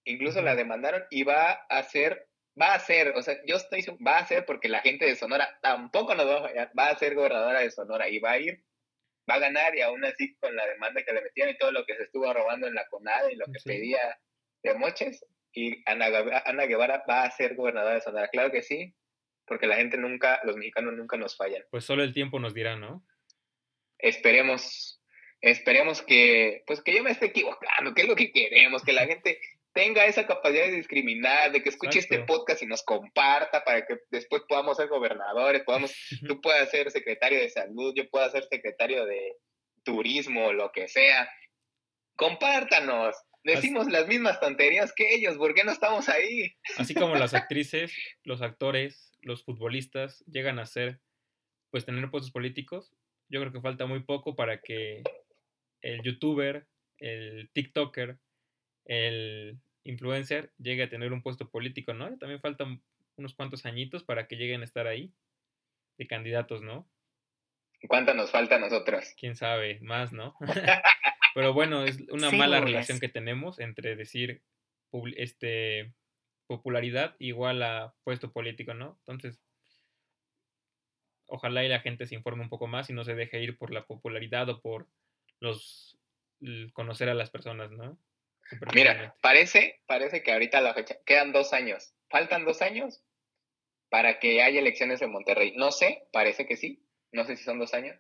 [0.06, 2.28] incluso la demandaron y va a ser,
[2.60, 5.58] va a ser, o sea, yo estoy, va a ser porque la gente de Sonora
[5.62, 8.64] tampoco nos va a fallar, va a ser gobernadora de Sonora y va a ir,
[9.30, 11.86] va a ganar y aún así con la demanda que le metían y todo lo
[11.86, 14.20] que se estuvo robando en la CONADE y lo que pedía
[14.64, 16.08] de moches, y Ana,
[16.45, 18.28] Ana Guevara va a ser gobernadora de Sonora.
[18.30, 18.95] Claro que sí,
[19.45, 21.64] porque la gente nunca, los mexicanos nunca nos fallan.
[21.70, 23.06] Pues solo el tiempo nos dirá, ¿no?
[23.99, 25.01] Esperemos,
[25.41, 29.06] esperemos que, pues que yo me esté equivocando, que es lo que queremos, que la
[29.06, 29.39] gente
[29.74, 33.97] tenga esa capacidad de discriminar, de que escuche este podcast y nos comparta para que
[34.11, 35.93] después podamos ser gobernadores, podamos,
[36.28, 39.38] tú puedas ser secretario de salud, yo pueda ser secretario de
[39.84, 41.28] turismo, lo que sea.
[42.15, 46.53] Compártanos, decimos las mismas tonterías que ellos, ¿por qué no estamos ahí?
[46.78, 47.93] Así como las actrices,
[48.24, 50.99] los actores, los futbolistas llegan a ser,
[51.71, 52.93] pues tener puestos políticos,
[53.30, 55.01] yo creo que falta muy poco para que
[55.82, 56.67] el youtuber,
[56.99, 58.19] el TikToker,
[58.86, 62.18] el influencer llegue a tener un puesto político, ¿no?
[62.18, 62.82] También faltan
[63.16, 65.14] unos cuantos añitos para que lleguen a estar ahí
[65.98, 66.88] de candidatos, ¿no?
[67.88, 69.14] ¿Cuánto nos falta a nosotros?
[69.20, 70.36] Quién sabe, más, ¿no?
[71.36, 74.42] Pero bueno, es una mala relación que tenemos entre decir
[75.18, 75.94] este
[76.48, 78.98] popularidad igual a puesto político, ¿no?
[79.00, 79.42] Entonces,
[81.26, 83.74] ojalá y la gente se informe un poco más y no se deje ir por
[83.74, 84.88] la popularidad o por
[85.40, 85.98] los
[86.74, 87.98] conocer a las personas, ¿no?
[88.74, 93.04] Mira, parece, parece que ahorita la fecha, quedan dos años, faltan dos años
[93.89, 95.54] para que haya elecciones en Monterrey.
[95.56, 97.97] No sé, parece que sí, no sé si son dos años.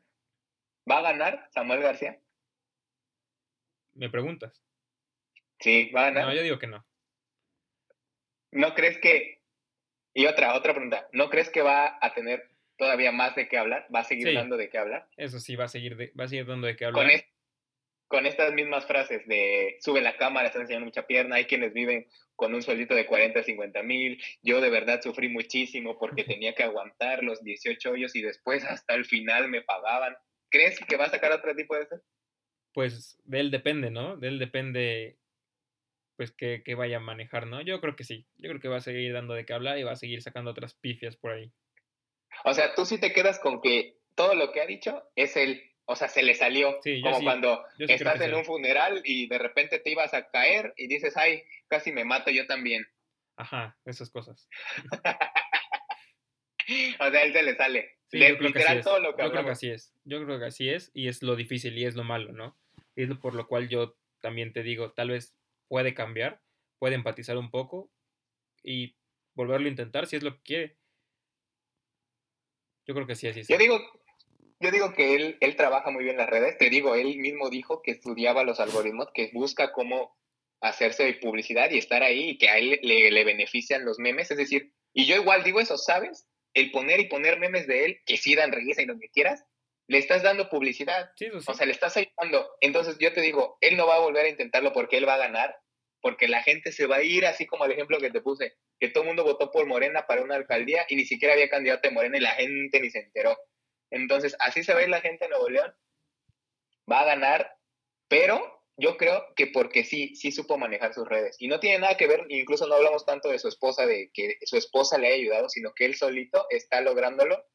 [0.89, 2.19] ¿Va a ganar Samuel García?
[3.93, 4.61] ¿Me preguntas?
[5.59, 6.25] Sí, va a ganar.
[6.25, 6.85] No, yo digo que no.
[8.51, 9.41] ¿No crees que...
[10.13, 11.07] Y otra, otra pregunta.
[11.11, 13.87] ¿No crees que va a tener todavía más de qué hablar?
[13.93, 15.07] ¿Va a seguir dando de qué hablar?
[15.15, 17.05] Eso sí, va a seguir, va a seguir dando de qué hablar.
[17.05, 17.21] Con,
[18.07, 22.07] con estas mismas frases de sube la cámara, están enseñando mucha pierna, hay quienes viven
[22.35, 26.63] con un sueldito de 40, 50 mil, yo de verdad sufrí muchísimo porque tenía que
[26.63, 30.15] aguantar los 18 hoyos y después hasta el final me pagaban.
[30.49, 31.95] ¿Crees que va a sacar otro tipo de eso?
[32.73, 34.17] pues de él depende, ¿no?
[34.17, 35.17] De él depende,
[36.17, 37.61] pues, que, vaya a manejar, ¿no?
[37.61, 38.25] Yo creo que sí.
[38.37, 40.51] Yo creo que va a seguir dando de qué hablar y va a seguir sacando
[40.51, 41.51] otras pifias por ahí.
[42.43, 45.61] O sea, tú sí te quedas con que todo lo que ha dicho es él.
[45.85, 46.77] O sea, se le salió.
[46.81, 48.35] Sí, como sí- cuando estás en sí.
[48.37, 52.31] un funeral y de repente te ibas a caer y dices, ay, casi me mato
[52.31, 52.85] yo también.
[53.35, 54.47] Ajá, esas cosas.
[56.99, 57.97] O sea, él se le sale.
[58.07, 58.85] Sí, Le- yo creo que así literal es.
[58.85, 59.93] todo lo que Yo creo que así es.
[60.05, 62.57] Yo creo que así es y es lo difícil y es lo malo, ¿no?
[62.95, 65.35] Y es lo por lo cual yo también te digo, tal vez
[65.67, 66.41] puede cambiar,
[66.79, 67.91] puede empatizar un poco
[68.63, 68.95] y
[69.33, 70.77] volverlo a intentar si es lo que quiere.
[72.85, 73.47] Yo creo que sí, así es.
[73.49, 73.79] Yo digo,
[74.63, 76.57] yo digo que él, él trabaja muy bien las redes.
[76.57, 80.17] Te digo, él mismo dijo que estudiaba los algoritmos, que busca cómo
[80.61, 84.31] hacerse de publicidad y estar ahí y que a él le, le benefician los memes.
[84.31, 86.25] Es decir, y yo igual digo eso, ¿sabes?
[86.53, 89.43] El poner y poner memes de él, que sí dan risa y lo que quieras,
[89.87, 91.11] le estás dando publicidad.
[91.17, 91.45] Sí, eso sí.
[91.49, 92.49] O sea, le estás ayudando.
[92.61, 95.17] Entonces yo te digo, él no va a volver a intentarlo porque él va a
[95.17, 95.57] ganar,
[96.01, 98.87] porque la gente se va a ir, así como el ejemplo que te puse, que
[98.87, 101.93] todo el mundo votó por Morena para una alcaldía y ni siquiera había candidato de
[101.95, 103.37] Morena y la gente ni se enteró.
[103.93, 105.73] Entonces, así se va a ir la gente en Nuevo León.
[106.91, 107.57] Va a ganar,
[108.07, 111.35] pero yo creo que porque sí, sí supo manejar sus redes.
[111.39, 114.37] Y no tiene nada que ver, incluso no hablamos tanto de su esposa, de que
[114.45, 117.45] su esposa le haya ayudado, sino que él solito está lográndolo.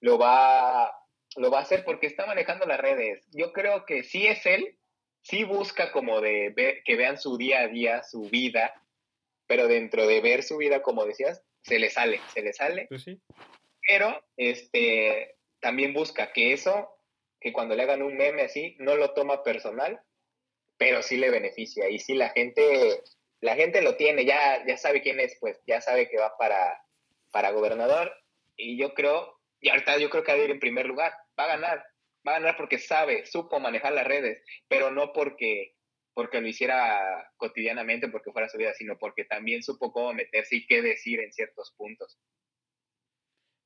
[0.00, 0.92] Lo va,
[1.36, 3.26] lo va a hacer porque está manejando las redes.
[3.32, 4.78] Yo creo que sí es él,
[5.22, 8.74] sí busca como de ver, que vean su día a día, su vida,
[9.46, 13.04] pero dentro de ver su vida, como decías, se le sale, se le sale Pues
[13.04, 13.18] sí.
[13.88, 16.90] pero este también busca que eso,
[17.40, 19.98] que cuando le hagan un meme así, no lo toma personal,
[20.76, 21.88] pero sí le beneficia.
[21.88, 23.02] Y sí la gente,
[23.40, 26.84] la gente lo tiene, ya, ya sabe quién es, pues, ya sabe que va para,
[27.32, 28.12] para gobernador.
[28.56, 31.44] Y yo creo, y ahorita yo creo que va a ir en primer lugar, va
[31.44, 31.78] a ganar,
[32.28, 35.72] va a ganar porque sabe, supo manejar las redes, pero no porque
[36.12, 40.66] porque lo hiciera cotidianamente, porque fuera su vida, sino porque también supo cómo meterse y
[40.66, 42.20] qué decir en ciertos puntos.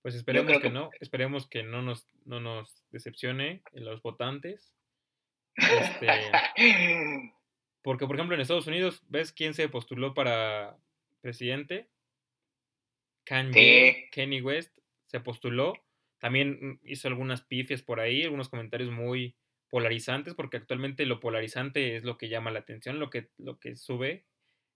[0.03, 4.75] Pues esperemos que que- no, esperemos que no nos, no nos decepcione en los votantes.
[5.57, 6.07] Este,
[7.83, 10.77] porque, por ejemplo, en Estados Unidos, ¿ves quién se postuló para
[11.21, 11.89] presidente?
[13.25, 14.11] Kanye, Sí.
[14.13, 15.75] Kenny West se postuló.
[16.19, 19.37] También hizo algunas pifias por ahí, algunos comentarios muy
[19.71, 23.77] polarizantes, porque actualmente lo polarizante es lo que llama la atención, lo que, lo que
[23.77, 24.25] sube.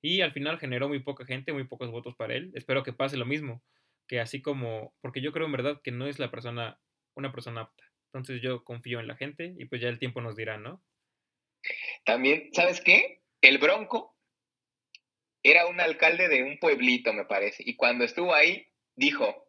[0.03, 2.51] Y al final generó muy poca gente, muy pocos votos para él.
[2.55, 3.63] Espero que pase lo mismo,
[4.07, 6.81] que así como, porque yo creo en verdad que no es la persona,
[7.15, 7.85] una persona apta.
[8.13, 10.83] Entonces yo confío en la gente y pues ya el tiempo nos dirá, ¿no?
[12.05, 13.23] También, ¿sabes qué?
[13.41, 14.17] El Bronco
[15.43, 19.49] era un alcalde de un pueblito, me parece, y cuando estuvo ahí, dijo,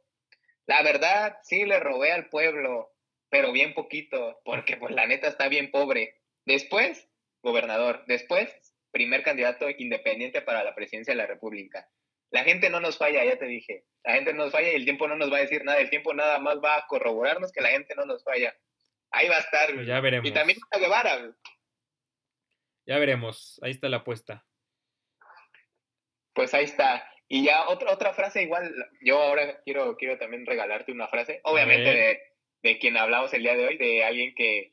[0.66, 2.94] la verdad, sí le robé al pueblo,
[3.30, 6.22] pero bien poquito, porque pues la neta está bien pobre.
[6.46, 7.10] Después,
[7.42, 8.04] gobernador.
[8.08, 8.50] Después,
[8.92, 11.90] primer candidato independiente para la presidencia de la República.
[12.34, 13.86] La gente no nos falla, ya te dije.
[14.04, 15.80] La gente no nos falla y el tiempo no nos va a decir nada.
[15.80, 18.56] El tiempo nada más va a corroborarnos que la gente no nos falla.
[19.12, 19.86] Ahí va a estar.
[19.86, 20.28] Ya veremos.
[20.28, 21.32] Y también a Guevara.
[22.88, 24.44] Ya veremos, ahí está la apuesta.
[26.34, 27.08] Pues ahí está.
[27.28, 31.94] Y ya otra, otra frase igual, yo ahora quiero, quiero también regalarte una frase, obviamente
[31.94, 32.22] de,
[32.64, 34.73] de quien hablamos el día de hoy, de alguien que,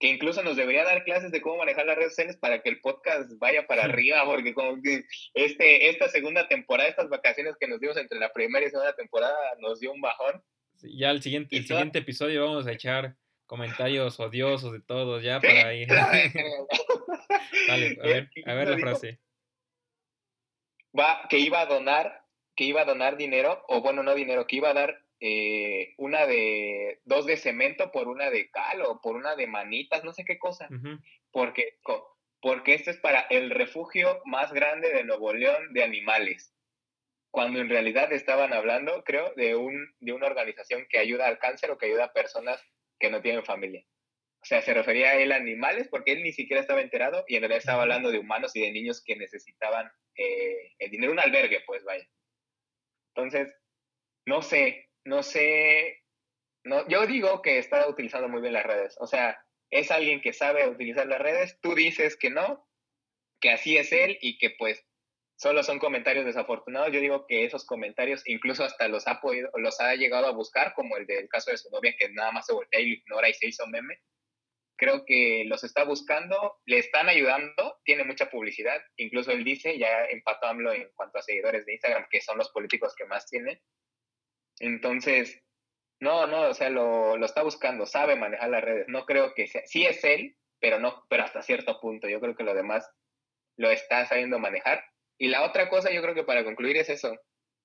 [0.00, 2.80] que incluso nos debería dar clases de cómo manejar las redes sociales para que el
[2.80, 7.80] podcast vaya para arriba, porque como que este, esta segunda temporada, estas vacaciones que nos
[7.80, 10.42] dimos entre la primera y segunda temporada, nos dio un bajón.
[10.76, 15.22] Sí, Ya el siguiente, el toda- siguiente episodio vamos a echar comentarios odiosos de todos,
[15.24, 15.84] ya para ahí.
[17.68, 19.18] Dale, a ver, a ver la frase.
[20.98, 22.24] va, que iba a donar,
[22.54, 26.26] que iba a donar dinero, o bueno, no dinero, que iba a dar eh, una
[26.26, 30.24] de, dos de cemento por una de cal o por una de manitas, no sé
[30.24, 30.68] qué cosa,
[31.32, 31.78] porque,
[32.40, 36.54] porque este es para el refugio más grande de Nuevo León de animales,
[37.30, 41.70] cuando en realidad estaban hablando, creo, de, un, de una organización que ayuda al cáncer
[41.70, 42.62] o que ayuda a personas
[42.98, 43.84] que no tienen familia.
[44.40, 47.34] O sea, se refería a él a animales porque él ni siquiera estaba enterado y
[47.34, 51.18] en realidad estaba hablando de humanos y de niños que necesitaban eh, el dinero, un
[51.18, 52.08] albergue, pues vaya.
[53.14, 53.52] Entonces,
[54.26, 56.04] no sé, no sé,
[56.64, 58.94] no, yo digo que está utilizando muy bien las redes.
[59.00, 62.68] O sea, es alguien que sabe utilizar las redes, tú dices que no,
[63.40, 64.84] que así es él y que pues
[65.36, 66.92] solo son comentarios desafortunados.
[66.92, 70.74] Yo digo que esos comentarios incluso hasta los ha podido, los ha llegado a buscar,
[70.74, 73.30] como el del caso de su novia que nada más se voltea y lo ignora
[73.30, 73.98] y se hizo meme.
[74.76, 78.80] Creo que los está buscando, le están ayudando, tiene mucha publicidad.
[78.96, 82.50] Incluso él dice, ya empató AMLO en cuanto a seguidores de Instagram, que son los
[82.50, 83.58] políticos que más tienen.
[84.60, 85.42] Entonces,
[86.00, 88.86] no, no, o sea, lo, lo está buscando, sabe manejar las redes.
[88.88, 92.08] No creo que sea, sí es él, pero no, pero hasta cierto punto.
[92.08, 92.88] Yo creo que lo demás
[93.56, 94.84] lo está sabiendo manejar.
[95.18, 97.16] Y la otra cosa, yo creo que para concluir es eso,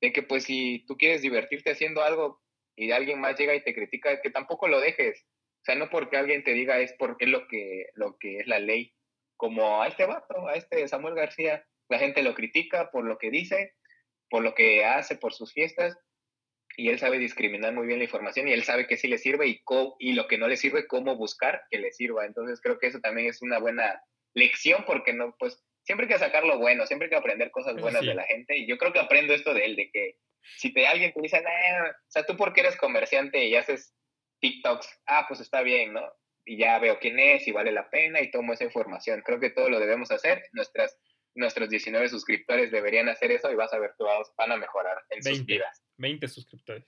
[0.02, 2.42] de que pues si tú quieres divertirte haciendo algo
[2.76, 5.24] y alguien más llega y te critica, que tampoco lo dejes.
[5.62, 8.48] O sea, no porque alguien te diga es porque es lo que, lo que es
[8.48, 8.94] la ley.
[9.38, 13.30] Como a este vato, a este Samuel García, la gente lo critica por lo que
[13.30, 13.76] dice,
[14.30, 15.98] por lo que hace, por sus fiestas,
[16.78, 19.48] y él sabe discriminar muy bien la información y él sabe que sí le sirve
[19.48, 19.62] y,
[20.00, 22.26] y lo que no le sirve, cómo buscar que le sirva.
[22.26, 24.02] Entonces creo que eso también es una buena
[24.34, 27.76] lección porque no, pues siempre hay que sacar lo bueno, siempre hay que aprender cosas
[27.80, 30.74] buenas de la gente y yo creo que aprendo esto de él, de que si
[30.74, 33.94] te alguien te dice, o sea, tú porque eres comerciante y haces
[34.42, 36.02] TikToks, ah, pues está bien, ¿no?
[36.46, 39.22] Y ya veo quién es y vale la pena y tomo esa información.
[39.26, 40.44] Creo que todo lo debemos hacer.
[40.52, 41.00] Nuestras,
[41.36, 45.24] nuestros 19 suscriptores deberían hacer eso y vas a ver, todos van a mejorar en
[45.24, 45.83] sus vidas.
[45.98, 46.86] 20 suscriptores.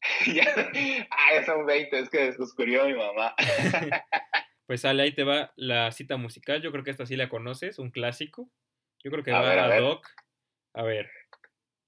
[1.10, 3.34] ah, son 20, es que descubrió mi mamá.
[4.66, 6.62] pues sale, ahí te va la cita musical.
[6.62, 8.50] Yo creo que esta sí la conoces, un clásico.
[9.02, 10.06] Yo creo que va a, a Doc.
[10.74, 11.10] A ver.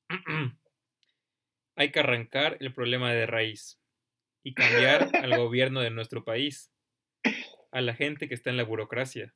[1.76, 3.80] Hay que arrancar el problema de raíz
[4.42, 6.72] y cambiar al gobierno de nuestro país,
[7.72, 9.34] a la gente que está en la burocracia,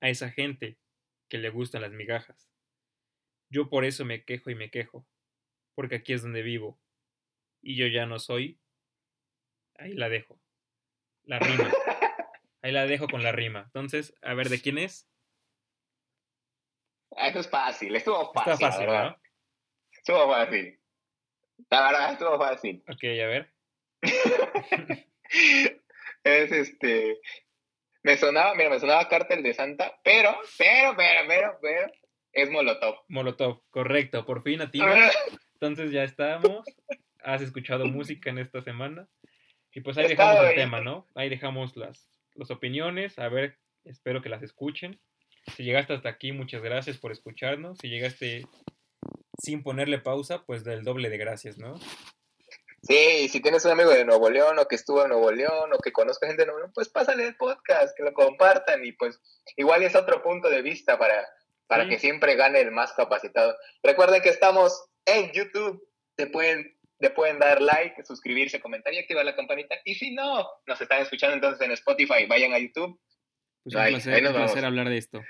[0.00, 0.78] a esa gente
[1.28, 2.50] que le gustan las migajas.
[3.50, 5.06] Yo por eso me quejo y me quejo,
[5.80, 6.78] porque aquí es donde vivo.
[7.62, 8.60] Y yo ya no soy.
[9.78, 10.38] Ahí la dejo.
[11.24, 11.70] La rima.
[12.62, 13.62] Ahí la dejo con la rima.
[13.64, 15.08] Entonces, a ver, ¿de quién es?
[17.16, 18.52] Ah, eso es fácil, estuvo fácil.
[18.52, 19.16] Está fácil, ¿verdad?
[19.90, 20.78] Estuvo fácil.
[21.70, 22.84] La verdad, estuvo fácil.
[22.86, 23.54] Ok, a ver.
[26.24, 27.22] es este.
[28.02, 31.92] Me sonaba, mira, me sonaba Cártel de Santa, pero, pero, pero, pero, pero,
[32.32, 32.96] es Molotov.
[33.08, 34.78] Molotov, correcto, por fin a ti.
[35.60, 36.64] Entonces ya estamos.
[37.22, 39.08] Has escuchado música en esta semana.
[39.72, 41.06] Y pues ahí dejamos el tema, ¿no?
[41.14, 43.18] Ahí dejamos las, las opiniones.
[43.18, 44.98] A ver, espero que las escuchen.
[45.54, 47.78] Si llegaste hasta aquí, muchas gracias por escucharnos.
[47.78, 48.46] Si llegaste
[49.38, 51.78] sin ponerle pausa, pues del doble de gracias, ¿no?
[52.82, 55.78] Sí, si tienes un amigo de Nuevo León o que estuvo en Nuevo León o
[55.78, 59.20] que conozca gente de Nuevo León, pues pásale el podcast, que lo compartan y pues
[59.56, 61.28] igual es otro punto de vista para,
[61.66, 63.54] para que siempre gane el más capacitado.
[63.82, 65.82] Recuerden que estamos en YouTube,
[66.16, 69.76] te pueden, te pueden dar like, suscribirse, comentar y activar la campanita.
[69.84, 73.00] Y si no, nos están escuchando entonces en Spotify, vayan a YouTube.
[73.62, 75.22] Pues un placer, un placer hablar de esto.